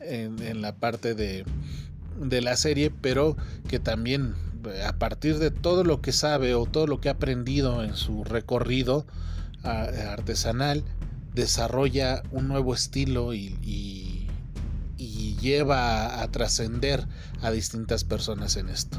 en 0.00 0.60
la 0.60 0.74
parte 0.74 1.14
de, 1.14 1.44
de 2.20 2.40
la 2.40 2.56
serie, 2.56 2.90
pero 2.90 3.36
que 3.68 3.78
también 3.78 4.34
a 4.84 4.92
partir 4.94 5.38
de 5.38 5.50
todo 5.50 5.84
lo 5.84 6.00
que 6.00 6.12
sabe 6.12 6.54
o 6.54 6.66
todo 6.66 6.86
lo 6.86 7.00
que 7.00 7.08
ha 7.08 7.12
aprendido 7.12 7.84
en 7.84 7.94
su 7.94 8.24
recorrido 8.24 9.06
artesanal, 9.62 10.84
desarrolla 11.34 12.22
un 12.30 12.48
nuevo 12.48 12.74
estilo 12.74 13.34
y, 13.34 13.54
lleva 15.40 16.20
a, 16.20 16.30
trascender 16.32 17.06
a 17.40 17.52
distintas 17.52 18.02
personas 18.02 18.56
en 18.56 18.68
esto. 18.68 18.98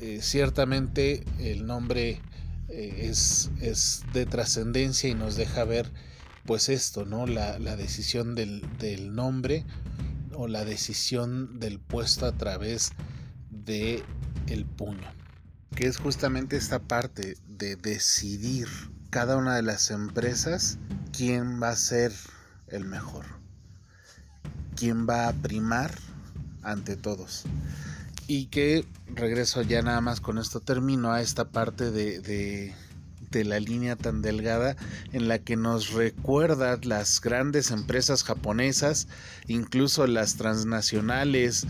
Eh, 0.00 0.18
ciertamente 0.20 1.24
el 1.38 1.64
nombre 1.64 2.20
eh, 2.68 3.06
es, 3.08 3.50
es, 3.60 4.02
de 4.12 4.26
trascendencia 4.26 5.08
y 5.08 5.14
nos 5.14 5.36
deja 5.36 5.64
ver 5.64 5.92
pues 6.44 6.68
esto, 6.68 7.06
¿no? 7.06 7.26
La, 7.28 7.58
decisión 7.76 8.34
del, 8.34 8.62
del 8.78 9.14
nombre 9.14 9.64
o 10.34 10.48
la 10.48 10.64
decisión 10.64 11.60
del 11.60 11.78
puesto 11.78 12.26
a 12.26 12.32
través 12.32 12.90
de 13.50 14.02
el 14.48 14.66
puño, 14.66 15.10
que 15.74 15.86
es 15.86 15.96
justamente 15.98 16.56
esta 16.56 16.80
parte 16.80 17.36
de 17.46 17.76
decidir 17.76 18.68
cada 19.14 19.36
una 19.36 19.54
de 19.54 19.62
las 19.62 19.92
empresas 19.92 20.76
quién 21.16 21.62
va 21.62 21.68
a 21.68 21.76
ser 21.76 22.10
el 22.66 22.84
mejor, 22.84 23.24
quién 24.74 25.08
va 25.08 25.28
a 25.28 25.32
primar 25.32 25.94
ante 26.64 26.96
todos. 26.96 27.44
Y 28.26 28.46
que 28.46 28.84
regreso 29.06 29.62
ya 29.62 29.82
nada 29.82 30.00
más 30.00 30.20
con 30.20 30.36
esto 30.36 30.58
termino 30.58 31.12
a 31.12 31.20
esta 31.20 31.44
parte 31.44 31.92
de, 31.92 32.74
de 33.30 33.44
la 33.44 33.60
línea 33.60 33.94
tan 33.94 34.20
delgada 34.20 34.74
en 35.12 35.28
la 35.28 35.38
que 35.38 35.54
nos 35.54 35.92
recuerda 35.92 36.76
las 36.82 37.20
grandes 37.20 37.70
empresas 37.70 38.24
japonesas, 38.24 39.06
incluso 39.46 40.08
las 40.08 40.34
transnacionales, 40.34 41.68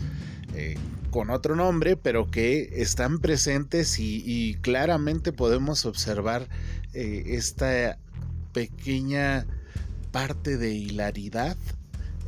eh, 0.55 0.77
con 1.11 1.29
otro 1.29 1.55
nombre, 1.55 1.97
pero 1.97 2.31
que 2.31 2.81
están 2.81 3.19
presentes 3.19 3.99
y, 3.99 4.57
claramente 4.61 5.31
podemos 5.33 5.85
observar 5.85 6.47
eh, 6.93 7.23
esta 7.27 7.97
pequeña 8.53 9.45
parte 10.11 10.57
de 10.57 10.73
hilaridad 10.73 11.57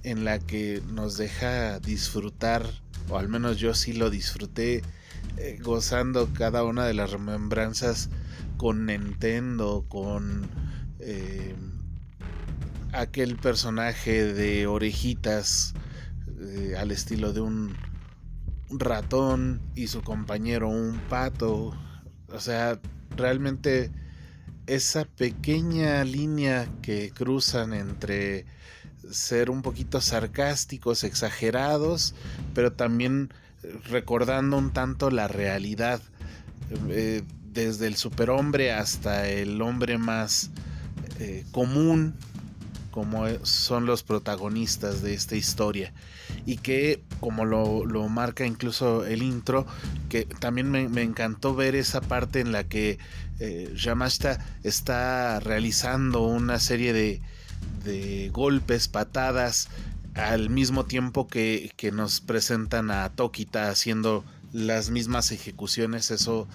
en 0.03 0.25
la 0.25 0.39
que 0.39 0.81
nos 0.93 1.17
deja 1.17 1.79
disfrutar, 1.79 2.65
o 3.09 3.17
al 3.17 3.29
menos 3.29 3.57
yo 3.57 3.73
sí 3.73 3.93
lo 3.93 4.09
disfruté, 4.09 4.83
eh, 5.37 5.57
gozando 5.61 6.29
cada 6.33 6.63
una 6.63 6.85
de 6.85 6.93
las 6.93 7.11
remembranzas 7.11 8.09
con 8.57 8.85
Nintendo, 8.85 9.85
con 9.87 10.49
aquel 12.91 13.37
personaje 13.37 14.33
de 14.33 14.67
orejitas 14.67 15.73
al 16.77 16.91
estilo 16.91 17.31
de 17.31 17.41
un 17.41 17.75
ratón 18.69 19.61
y 19.75 19.87
su 19.87 20.01
compañero 20.01 20.69
un 20.69 20.99
pato. 21.09 21.73
O 22.29 22.39
sea, 22.39 22.79
realmente 23.15 23.91
esa 24.65 25.05
pequeña 25.05 26.03
línea 26.03 26.67
que 26.81 27.11
cruzan 27.11 27.73
entre 27.73 28.45
ser 29.09 29.49
un 29.49 29.61
poquito 29.61 30.01
sarcásticos, 30.01 31.03
exagerados, 31.03 32.13
pero 32.53 32.73
también 32.73 33.33
recordando 33.89 34.57
un 34.57 34.71
tanto 34.71 35.09
la 35.09 35.27
realidad. 35.27 36.01
Eh, 36.89 37.23
desde 37.53 37.87
el 37.87 37.95
superhombre 37.95 38.71
hasta 38.71 39.27
el 39.29 39.61
hombre 39.61 39.97
más 39.97 40.51
eh, 41.19 41.43
común, 41.51 42.15
como 42.97 43.27
son 43.43 43.85
los 43.85 44.01
protagonistas 44.01 45.03
de 45.03 45.13
esta 45.13 45.35
historia. 45.35 45.93
Y 46.47 46.57
que, 46.57 47.03
como 47.19 47.45
lo, 47.45 47.85
marca 48.09 48.43
incluso 48.43 49.05
el 49.05 49.21
intro, 49.21 49.67
que 50.09 50.25
también 50.25 50.71
me, 50.71 51.03
encantó 51.03 51.53
ver 51.53 51.75
esa 51.75 52.01
parte 52.01 52.39
en 52.39 52.51
la 52.51 52.63
que 52.63 52.97
eh, 53.39 53.71
Yamashita 53.75 54.43
está 54.63 55.39
realizando 55.39 56.23
una 56.23 56.57
serie 56.57 56.91
de, 56.91 57.21
de 57.83 58.31
golpes, 58.33 58.87
patadas, 58.87 59.69
al 60.15 60.49
mismo 60.49 60.85
tiempo 60.85 61.27
que, 61.27 61.71
que, 61.77 61.91
nos 61.91 62.19
presentan 62.19 62.89
a 62.89 63.09
Tokita 63.09 63.69
haciendo 63.69 64.25
las 64.53 64.89
mismas 64.89 65.31
ejecuciones. 65.31 66.09
Eso 66.09 66.47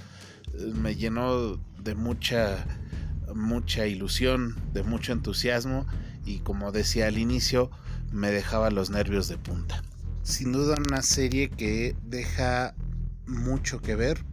me 0.75 0.97
llenó 0.97 1.61
de 1.79 1.95
mucha, 1.95 2.67
mucha 3.33 3.87
ilusión, 3.87 4.57
de 4.73 4.83
mucho 4.83 5.13
entusiasmo 5.13 5.87
y 6.25 6.41
como 6.41 6.73
decía 6.73 7.07
al 7.07 7.19
inicio, 7.19 7.71
me 8.11 8.31
dejaba 8.31 8.71
los 8.71 8.91
nervios 8.91 9.29
de 9.29 9.39
punta. 9.39 9.83
Sin 10.23 10.53
duda 10.53 10.77
una 10.87 11.03
serie 11.03 11.51
que 11.51 11.97
deja 12.05 12.75
mucho 13.27 13.81
que 13.81 13.97
ver, 13.97 14.25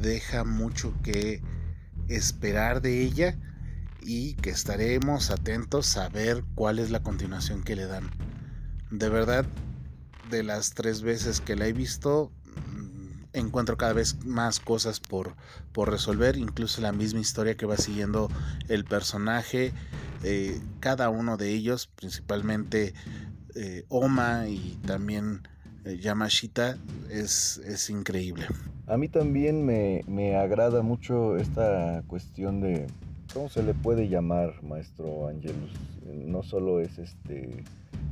deja 0.00 0.44
mucho 0.44 0.94
que 1.02 1.42
esperar 2.08 2.80
de 2.80 3.02
ella 3.02 3.38
y 4.00 4.34
que 4.34 4.50
estaremos 4.50 5.30
atentos 5.30 5.96
a 5.96 6.08
ver 6.08 6.44
cuál 6.54 6.78
es 6.78 6.90
la 6.90 7.02
continuación 7.02 7.62
que 7.62 7.76
le 7.76 7.86
dan. 7.86 8.10
De 8.90 9.08
verdad, 9.08 9.46
de 10.30 10.42
las 10.42 10.74
tres 10.74 11.02
veces 11.02 11.40
que 11.40 11.56
la 11.56 11.66
he 11.66 11.72
visto, 11.72 12.30
encuentro 13.32 13.76
cada 13.76 13.92
vez 13.92 14.24
más 14.24 14.60
cosas 14.60 15.00
por, 15.00 15.34
por 15.72 15.90
resolver, 15.90 16.36
incluso 16.36 16.80
la 16.80 16.92
misma 16.92 17.20
historia 17.20 17.56
que 17.56 17.66
va 17.66 17.76
siguiendo 17.76 18.30
el 18.68 18.84
personaje, 18.84 19.72
eh, 20.24 20.60
cada 20.80 21.10
uno 21.10 21.36
de 21.36 21.50
ellos, 21.50 21.86
principalmente 21.94 22.94
eh, 23.54 23.84
Oma 23.88 24.48
y 24.48 24.78
también 24.86 25.42
eh, 25.84 25.98
Yamashita, 25.98 26.78
es, 27.10 27.58
es, 27.58 27.90
increíble. 27.90 28.46
A 28.86 28.96
mí 28.96 29.08
también 29.08 29.64
me, 29.64 30.02
me, 30.08 30.36
agrada 30.36 30.82
mucho 30.82 31.36
esta 31.36 32.02
cuestión 32.06 32.60
de, 32.60 32.86
¿cómo 33.32 33.48
se 33.48 33.62
le 33.62 33.74
puede 33.74 34.08
llamar, 34.08 34.62
maestro 34.62 35.28
Angelus? 35.28 35.72
No 36.04 36.42
solo 36.42 36.80
es 36.80 36.98
este, 36.98 37.62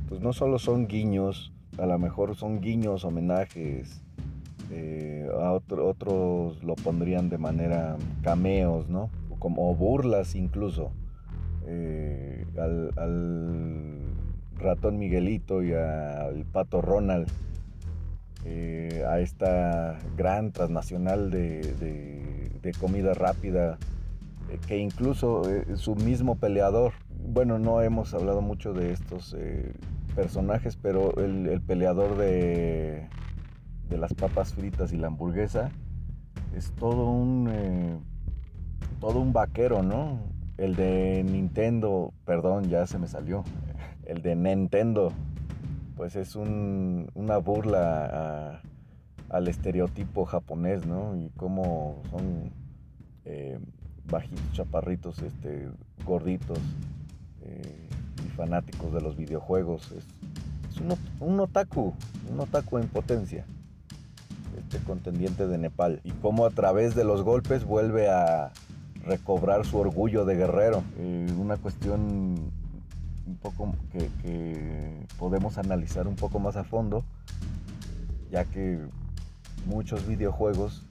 pues 0.07 0.21
no 0.21 0.33
solo 0.33 0.59
son 0.59 0.87
guiños, 0.87 1.51
a 1.77 1.85
lo 1.85 1.97
mejor 1.99 2.35
son 2.35 2.61
guiños, 2.61 3.03
homenajes, 3.03 4.01
eh, 4.71 5.27
a 5.39 5.51
otros 5.51 6.63
lo 6.63 6.75
pondrían 6.75 7.29
de 7.29 7.37
manera 7.37 7.97
cameos, 8.21 8.87
¿no? 8.89 9.09
Como 9.39 9.75
burlas 9.75 10.35
incluso. 10.35 10.91
Eh, 11.65 12.45
al, 12.57 13.99
ratón 14.55 14.97
Miguelito 14.97 15.61
y 15.61 15.73
al 15.73 16.45
pato 16.45 16.81
Ronald, 16.81 17.27
eh, 18.45 19.03
a 19.07 19.19
esta 19.19 19.99
gran 20.15 20.51
transnacional 20.51 21.31
de, 21.31 22.71
comida 22.79 23.13
rápida, 23.13 23.77
que 24.67 24.77
incluso 24.77 25.43
su 25.75 25.95
mismo 25.95 26.35
peleador, 26.35 26.93
bueno, 27.09 27.59
no 27.59 27.81
hemos 27.81 28.13
hablado 28.13 28.41
mucho 28.41 28.73
de 28.73 28.93
estos 28.93 29.35
personajes, 30.15 30.77
pero 30.77 31.13
el 31.17 31.61
peleador 31.61 32.17
de 32.17 33.09
de 33.89 33.97
las 33.97 34.13
papas 34.13 34.53
fritas 34.53 34.91
y 34.91 34.97
la 34.97 35.07
hamburguesa 35.07 35.69
es 36.55 36.71
todo 36.71 37.09
un 37.09 37.47
eh, 37.51 37.99
todo 38.99 39.19
un 39.19 39.33
vaquero, 39.33 39.83
¿no? 39.83 40.19
El 40.57 40.75
de 40.75 41.23
Nintendo, 41.23 42.13
perdón, 42.25 42.69
ya 42.69 42.85
se 42.85 42.97
me 42.99 43.07
salió. 43.07 43.43
El 44.05 44.21
de 44.21 44.35
Nintendo, 44.35 45.11
pues 45.95 46.15
es 46.15 46.35
una 46.35 47.37
burla 47.37 48.61
al 49.29 49.47
estereotipo 49.47 50.25
japonés, 50.25 50.85
¿no? 50.85 51.15
Y 51.15 51.29
cómo 51.37 52.01
son 52.11 52.51
eh, 53.25 53.57
bajitos, 54.05 54.51
chaparritos, 54.51 55.21
este, 55.21 55.69
gorditos 56.05 56.59
eh, 57.41 57.87
y 58.25 58.29
fanáticos 58.29 58.93
de 58.93 59.01
los 59.01 59.15
videojuegos. 59.15 59.91
Es, 59.93 60.05
un, 60.79 60.95
un 61.19 61.39
otaku, 61.39 61.93
un 62.31 62.39
otaku 62.39 62.77
en 62.77 62.87
potencia 62.87 63.45
este 64.57 64.79
contendiente 64.79 65.47
de 65.47 65.57
Nepal 65.57 66.01
y 66.03 66.11
cómo 66.11 66.45
a 66.45 66.49
través 66.49 66.95
de 66.95 67.03
los 67.03 67.23
golpes 67.23 67.63
vuelve 67.63 68.09
a 68.09 68.51
recobrar 69.03 69.65
su 69.65 69.77
orgullo 69.77 70.25
de 70.25 70.35
guerrero. 70.35 70.83
Eh, 70.97 71.27
una 71.37 71.57
cuestión 71.57 72.51
un 73.25 73.37
poco 73.37 73.75
que, 73.91 75.05
podemos 75.17 75.57
analizar 75.57 76.07
un 76.07 76.15
poco 76.15 76.39
más 76.39 76.55
a 76.55 76.63
fondo, 76.63 77.03
ya 78.31 78.45
que 78.45 78.79
muchos 79.65 80.05
videojuegos 80.05 80.85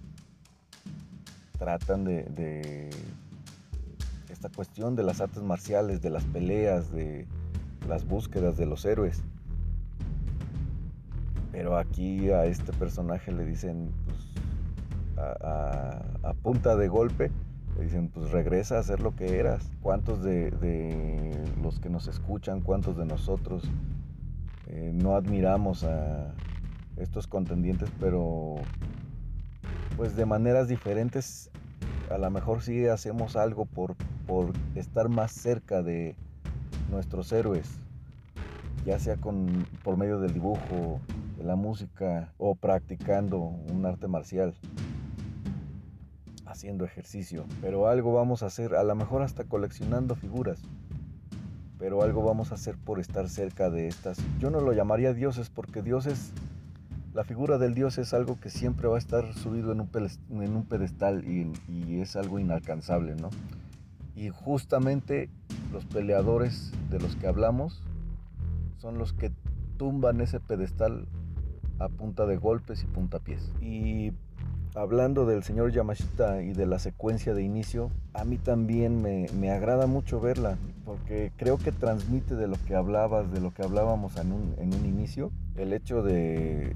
tratan 1.58 2.04
de, 2.04 2.90
esta 4.30 4.48
cuestión 4.48 4.96
de 4.96 5.02
las 5.02 5.20
artes 5.20 5.42
marciales, 5.42 6.00
de 6.00 6.10
las 6.10 6.24
peleas, 6.24 6.90
de 6.90 7.26
las 7.88 8.06
búsquedas 8.06 8.56
de 8.56 8.66
los 8.66 8.84
héroes. 8.84 9.22
Pero 11.52 11.76
aquí 11.76 12.30
a 12.30 12.46
este 12.46 12.72
personaje 12.72 13.30
le 13.30 13.44
dicen, 13.44 13.90
pues, 14.06 14.18
a, 15.18 16.34
punta 16.42 16.76
de 16.76 16.88
golpe, 16.88 17.30
le 17.76 17.84
dicen, 17.84 18.08
pues 18.08 18.30
regresa 18.30 18.78
a 18.78 18.82
ser 18.82 19.00
lo 19.00 19.14
que 19.16 19.38
eras. 19.38 19.70
¿Cuántos 19.80 20.22
de, 20.22 20.52
los 21.62 21.80
que 21.80 21.88
nos 21.88 22.08
escuchan, 22.08 22.60
cuántos 22.60 22.96
de 22.96 23.06
nosotros 23.06 23.64
eh, 24.66 24.92
no 24.94 25.16
admiramos 25.16 25.84
a 25.84 26.34
estos 26.96 27.26
contendientes, 27.26 27.90
pero 28.00 28.56
pues 29.96 30.16
de 30.16 30.26
maneras 30.26 30.68
diferentes, 30.68 31.50
a 32.10 32.18
lo 32.18 32.30
mejor 32.30 32.62
sí 32.62 32.86
hacemos 32.86 33.36
algo 33.36 33.66
por, 33.66 33.94
por 34.26 34.52
estar 34.74 35.08
más 35.08 35.32
cerca 35.32 35.82
de 35.82 36.14
nuestros 36.90 37.32
héroes, 37.32 37.68
ya 38.84 38.98
sea 38.98 39.16
con, 39.16 39.66
por 39.82 39.96
medio 39.96 40.20
del 40.20 40.32
dibujo, 40.32 41.00
de 41.38 41.44
la 41.44 41.56
música 41.56 42.32
o 42.38 42.54
practicando 42.54 43.38
un 43.38 43.84
arte 43.86 44.08
marcial, 44.08 44.54
haciendo 46.52 46.84
ejercicio. 46.84 47.44
Pero 47.60 47.88
algo 47.88 48.12
vamos 48.12 48.42
a 48.42 48.46
hacer, 48.46 48.74
a 48.74 48.84
lo 48.84 48.94
mejor 48.94 49.22
hasta 49.22 49.44
coleccionando 49.44 50.14
figuras. 50.14 50.60
Pero 51.78 52.02
algo 52.02 52.22
vamos 52.22 52.52
a 52.52 52.54
hacer 52.54 52.76
por 52.76 53.00
estar 53.00 53.28
cerca 53.28 53.70
de 53.70 53.88
estas. 53.88 54.18
Yo 54.38 54.50
no 54.50 54.60
lo 54.60 54.72
llamaría 54.72 55.14
dioses 55.14 55.50
porque 55.50 55.82
dioses 55.82 56.32
la 57.14 57.24
figura 57.24 57.58
del 57.58 57.74
dios 57.74 57.98
es 57.98 58.14
algo 58.14 58.40
que 58.40 58.48
siempre 58.48 58.88
va 58.88 58.96
a 58.96 58.98
estar 58.98 59.34
subido 59.34 59.72
en 59.72 59.80
un, 59.80 60.64
pedestal 60.64 61.24
y, 61.26 61.52
y, 61.68 62.00
es 62.00 62.16
algo 62.16 62.38
inalcanzable, 62.38 63.14
¿no? 63.16 63.28
Y 64.16 64.30
justamente 64.30 65.28
los 65.72 65.84
peleadores 65.84 66.72
de 66.88 67.00
los 67.00 67.16
que 67.16 67.26
hablamos 67.26 67.82
son 68.78 68.96
los 68.96 69.12
que 69.12 69.30
tumban 69.76 70.22
ese 70.22 70.40
pedestal 70.40 71.06
a 71.78 71.88
punta 71.88 72.24
de 72.24 72.36
golpes 72.36 72.82
y 72.82 72.86
puntapiés. 72.86 73.52
Y 73.60 74.12
hablando 74.74 75.26
del 75.26 75.42
señor 75.42 75.70
Yamashita 75.72 76.42
y 76.42 76.52
de 76.52 76.66
la 76.66 76.78
secuencia 76.78 77.34
de 77.34 77.42
inicio, 77.42 77.90
a 78.14 78.24
mí 78.24 78.38
también 78.38 79.02
me, 79.02 79.50
agrada 79.50 79.86
mucho 79.86 80.20
verla, 80.20 80.56
porque 80.84 81.30
creo 81.36 81.58
que 81.58 81.72
transmite 81.72 82.36
de 82.36 82.48
lo 82.48 82.56
que 82.66 82.74
hablabas, 82.74 83.30
de 83.32 83.40
lo 83.40 83.52
que 83.52 83.62
hablábamos 83.62 84.16
en 84.16 84.32
un, 84.32 84.84
inicio, 84.84 85.30
el 85.56 85.72
hecho 85.72 86.02
de, 86.02 86.74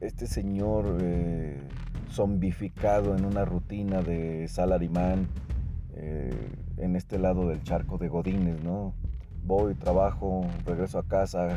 este 0.00 0.26
señor 0.26 0.98
eh, 1.00 1.58
zombificado 2.10 3.16
en 3.16 3.24
una 3.24 3.44
rutina 3.44 4.02
de 4.02 4.46
salarimán, 4.48 5.28
eh, 5.94 6.50
en 6.76 6.94
este 6.94 7.18
lado 7.18 7.48
del 7.48 7.62
charco 7.62 7.96
de 7.96 8.08
Godines, 8.08 8.62
¿no? 8.62 8.92
Voy, 9.46 9.74
trabajo, 9.74 10.46
regreso 10.66 10.98
a 10.98 11.04
casa, 11.04 11.56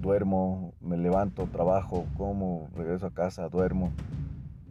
duermo, 0.00 0.72
me 0.80 0.96
levanto, 0.96 1.48
trabajo, 1.52 2.06
como, 2.16 2.68
regreso 2.74 3.06
a 3.06 3.10
casa, 3.10 3.48
duermo 3.48 3.92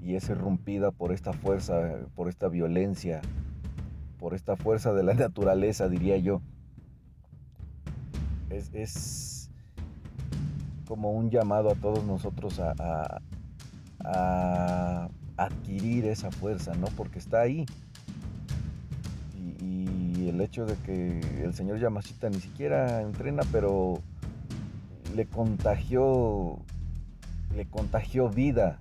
y 0.08 0.16
es 0.16 0.30
irrumpida 0.30 0.92
por 0.92 1.12
esta 1.12 1.34
fuerza, 1.34 1.98
por 2.16 2.30
esta 2.30 2.48
violencia, 2.48 3.20
por 4.20 4.36
esta 4.36 4.56
fuerza 4.56 4.94
de 4.94 5.04
la 5.04 5.14
naturaleza, 5.16 5.90
diría 5.90 6.16
yo. 6.16 6.42
Es, 8.50 9.50
como 10.88 11.12
un 11.12 11.30
llamado 11.30 11.70
a 11.70 11.76
todos 11.76 12.06
nosotros 12.06 12.62
a, 12.62 13.20
adquirir 15.36 16.06
esa 16.06 16.32
fuerza, 16.32 16.74
¿no? 16.76 16.88
Porque 16.96 17.20
está 17.20 17.42
ahí. 17.42 17.66
Y, 19.36 19.66
y, 19.66 20.30
el 20.30 20.40
hecho 20.40 20.66
de 20.66 20.76
que 20.78 21.20
el 21.44 21.54
señor 21.54 21.80
Yamashita 21.80 22.30
ni 22.30 22.40
siquiera 22.40 23.02
entrena, 23.02 23.44
pero 23.52 24.02
le 25.14 25.26
contagió, 25.26 26.60
le 27.54 27.66
contagió 27.66 28.30
vida 28.30 28.80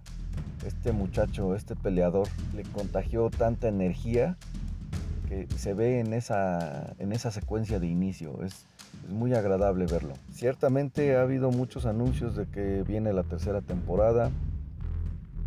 este 0.64 0.92
muchacho, 0.92 1.54
este 1.54 1.76
peleador, 1.76 2.28
le 2.54 2.62
contagió 2.62 3.30
tanta 3.30 3.68
energía 3.68 4.36
que 5.28 5.46
se 5.57 5.74
ve 5.74 6.00
en 6.00 6.12
esa, 6.12 6.94
en 6.98 7.12
esa 7.12 7.30
secuencia 7.30 7.80
de 7.80 7.88
inicio. 7.88 8.42
Es, 8.44 8.66
muy 9.09 9.34
agradable 9.34 9.86
verlo. 9.86 10.14
Ciertamente 10.32 11.16
ha 11.16 11.22
habido 11.22 11.50
muchos 11.50 11.86
anuncios 11.86 12.36
de 12.36 12.46
que 12.46 12.82
viene 12.82 13.12
la 13.12 13.22
tercera 13.22 13.61
temporada. 13.61 14.30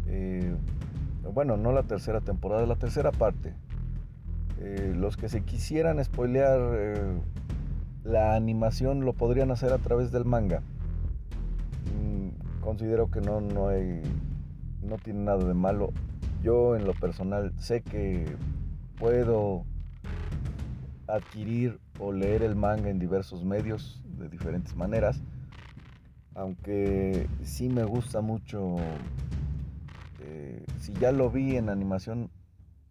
Eh, 0.07 0.55
bueno, 1.33 1.57
no 1.57 1.71
la 1.71 1.83
tercera 1.83 2.21
temporada, 2.21 2.65
la 2.65 2.75
tercera 2.75 3.11
parte. 3.11 3.53
Eh, 4.59 4.93
los 4.95 5.17
que 5.17 5.29
se 5.29 5.41
quisieran 5.41 6.03
spoilear 6.03 6.59
eh, 6.73 7.13
la 8.03 8.35
animación 8.35 9.05
lo 9.05 9.13
podrían 9.13 9.51
hacer 9.51 9.71
a 9.71 9.77
través 9.77 10.11
del 10.11 10.25
manga. 10.25 10.61
Mm, 11.95 12.61
considero 12.61 13.09
que 13.11 13.21
no, 13.21 13.41
no 13.41 13.69
hay 13.69 14.01
no 14.89 14.97
tiene 14.97 15.21
nada 15.21 15.43
de 15.45 15.53
malo. 15.53 15.93
Yo 16.43 16.75
en 16.75 16.85
lo 16.85 16.93
personal 16.93 17.53
sé 17.59 17.81
que 17.81 18.25
puedo 18.97 19.65
adquirir 21.07 21.79
o 21.99 22.11
leer 22.11 22.43
el 22.43 22.55
manga 22.55 22.89
en 22.89 22.99
diversos 22.99 23.43
medios 23.43 24.01
de 24.17 24.29
diferentes 24.29 24.75
maneras, 24.75 25.21
aunque 26.35 27.27
sí 27.43 27.69
me 27.69 27.83
gusta 27.83 28.21
mucho, 28.21 28.77
eh, 30.21 30.65
si 30.79 30.93
ya 30.93 31.11
lo 31.11 31.29
vi 31.29 31.55
en 31.55 31.69
animación, 31.69 32.29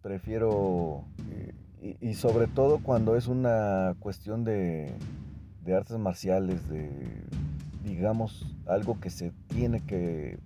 prefiero, 0.01 1.05
eh, 1.31 1.97
y, 2.01 2.13
sobre 2.13 2.47
todo 2.47 2.79
cuando 2.79 3.15
es 3.15 3.27
una 3.27 3.95
cuestión 3.99 4.43
de, 4.43 4.93
de 5.63 5.75
artes 5.75 5.97
marciales, 5.97 6.67
de, 6.67 6.89
digamos, 7.85 8.55
algo 8.67 8.99
que 8.99 9.09
se 9.09 9.31
tiene 9.47 9.81
que 9.85 10.37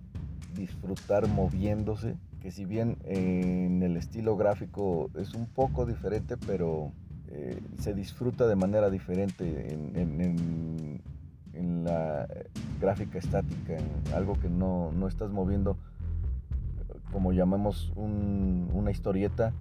disfrutar 0.54 1.28
moviéndose, 1.28 2.16
que 2.40 2.50
si 2.50 2.64
bien 2.64 2.96
en 3.04 3.82
el 3.82 3.96
estilo 3.96 4.36
gráfico 4.36 5.10
es 5.18 5.34
un 5.34 5.46
poco 5.46 5.86
diferente, 5.86 6.36
pero 6.36 6.92
eh, 7.28 7.60
se 7.78 7.94
disfruta 7.94 8.46
de 8.46 8.56
manera 8.56 8.90
diferente 8.90 9.72
en, 9.72 11.02
la 11.84 12.26
gráfica 12.80 13.18
estática, 13.18 13.76
en 13.76 14.14
algo 14.14 14.40
que 14.40 14.48
no, 14.48 14.90
estás 15.06 15.30
moviendo, 15.30 15.76
como 17.12 17.32
llamamos 17.32 17.92
una 17.94 18.90
historieta, 18.90 19.52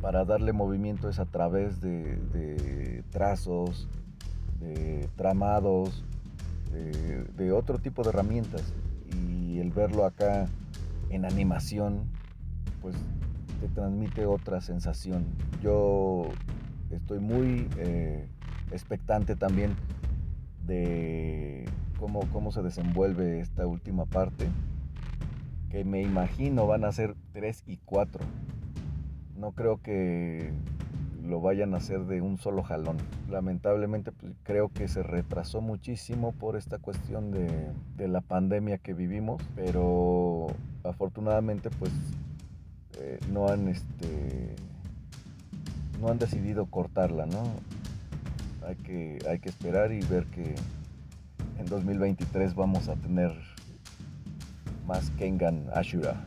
para 0.00 0.24
darle 0.24 0.52
movimiento 0.52 1.10
es 1.10 1.18
a 1.18 1.26
través 1.26 1.80
de, 1.80 3.04
trazos, 3.10 3.88
de 4.60 5.08
tramados, 5.16 6.04
de 7.36 7.52
otro 7.52 7.78
tipo 7.78 8.02
de 8.02 8.10
herramientas 8.10 8.74
y 9.56 9.60
el 9.60 9.70
verlo 9.70 10.04
acá 10.04 10.48
en 11.08 11.24
animación, 11.24 12.04
pues 12.82 12.94
te 13.58 13.68
transmite 13.68 14.26
otra 14.26 14.60
sensación. 14.60 15.24
Yo 15.62 16.28
estoy 16.90 17.20
muy 17.20 17.66
eh, 17.78 18.28
expectante 18.70 19.34
también 19.34 19.74
de 20.66 21.64
cómo, 21.98 22.20
cómo 22.34 22.52
se 22.52 22.62
desenvuelve 22.62 23.40
esta 23.40 23.66
última 23.66 24.04
parte, 24.04 24.46
que 25.70 25.84
me 25.84 26.02
imagino 26.02 26.66
van 26.66 26.84
a 26.84 26.92
ser 26.92 27.16
3 27.32 27.62
y 27.66 27.78
4. 27.78 28.22
No 29.38 29.52
creo 29.52 29.80
que 29.80 30.52
lo 31.26 31.40
vayan 31.40 31.74
a 31.74 31.78
hacer 31.78 32.04
de 32.06 32.20
un 32.20 32.38
solo 32.38 32.62
jalón. 32.62 32.96
Lamentablemente 33.28 34.12
pues, 34.12 34.32
creo 34.42 34.68
que 34.68 34.88
se 34.88 35.02
retrasó 35.02 35.60
muchísimo 35.60 36.32
por 36.32 36.56
esta 36.56 36.78
cuestión 36.78 37.30
de, 37.30 38.08
la 38.08 38.20
pandemia 38.20 38.78
que 38.78 38.94
vivimos, 38.94 39.42
pero 39.54 40.46
afortunadamente 40.84 41.70
pues 41.70 41.90
eh, 42.98 43.18
no 43.32 43.48
han 43.48 43.68
este 43.68 44.54
no 46.00 46.08
han 46.08 46.18
decidido 46.18 46.66
cortarla, 46.66 47.26
¿no? 47.26 47.42
Hay 48.66 48.76
que, 48.76 49.18
hay 49.28 49.38
que 49.38 49.48
esperar 49.48 49.92
y 49.92 50.00
ver 50.00 50.26
que 50.26 50.54
en 51.58 51.66
2023 51.66 52.54
vamos 52.54 52.88
a 52.88 52.96
tener 52.96 53.32
más 54.86 55.10
Kengan 55.12 55.66
Ashura. 55.74 56.24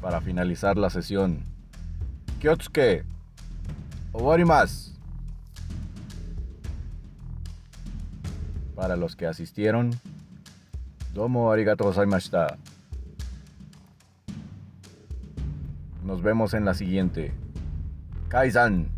Para 0.00 0.20
finalizar 0.20 0.76
la 0.76 0.90
sesión, 0.90 1.44
Kyotsuke 2.40 3.04
más 4.44 4.92
Para 8.74 8.96
los 8.96 9.14
que 9.14 9.26
asistieron, 9.26 9.92
domo 11.12 11.52
arigato 11.52 11.84
gozaimashita. 11.84 12.58
Nos 16.04 16.22
vemos 16.22 16.54
en 16.54 16.64
la 16.64 16.74
siguiente. 16.74 17.32
Kaisan. 18.28 18.88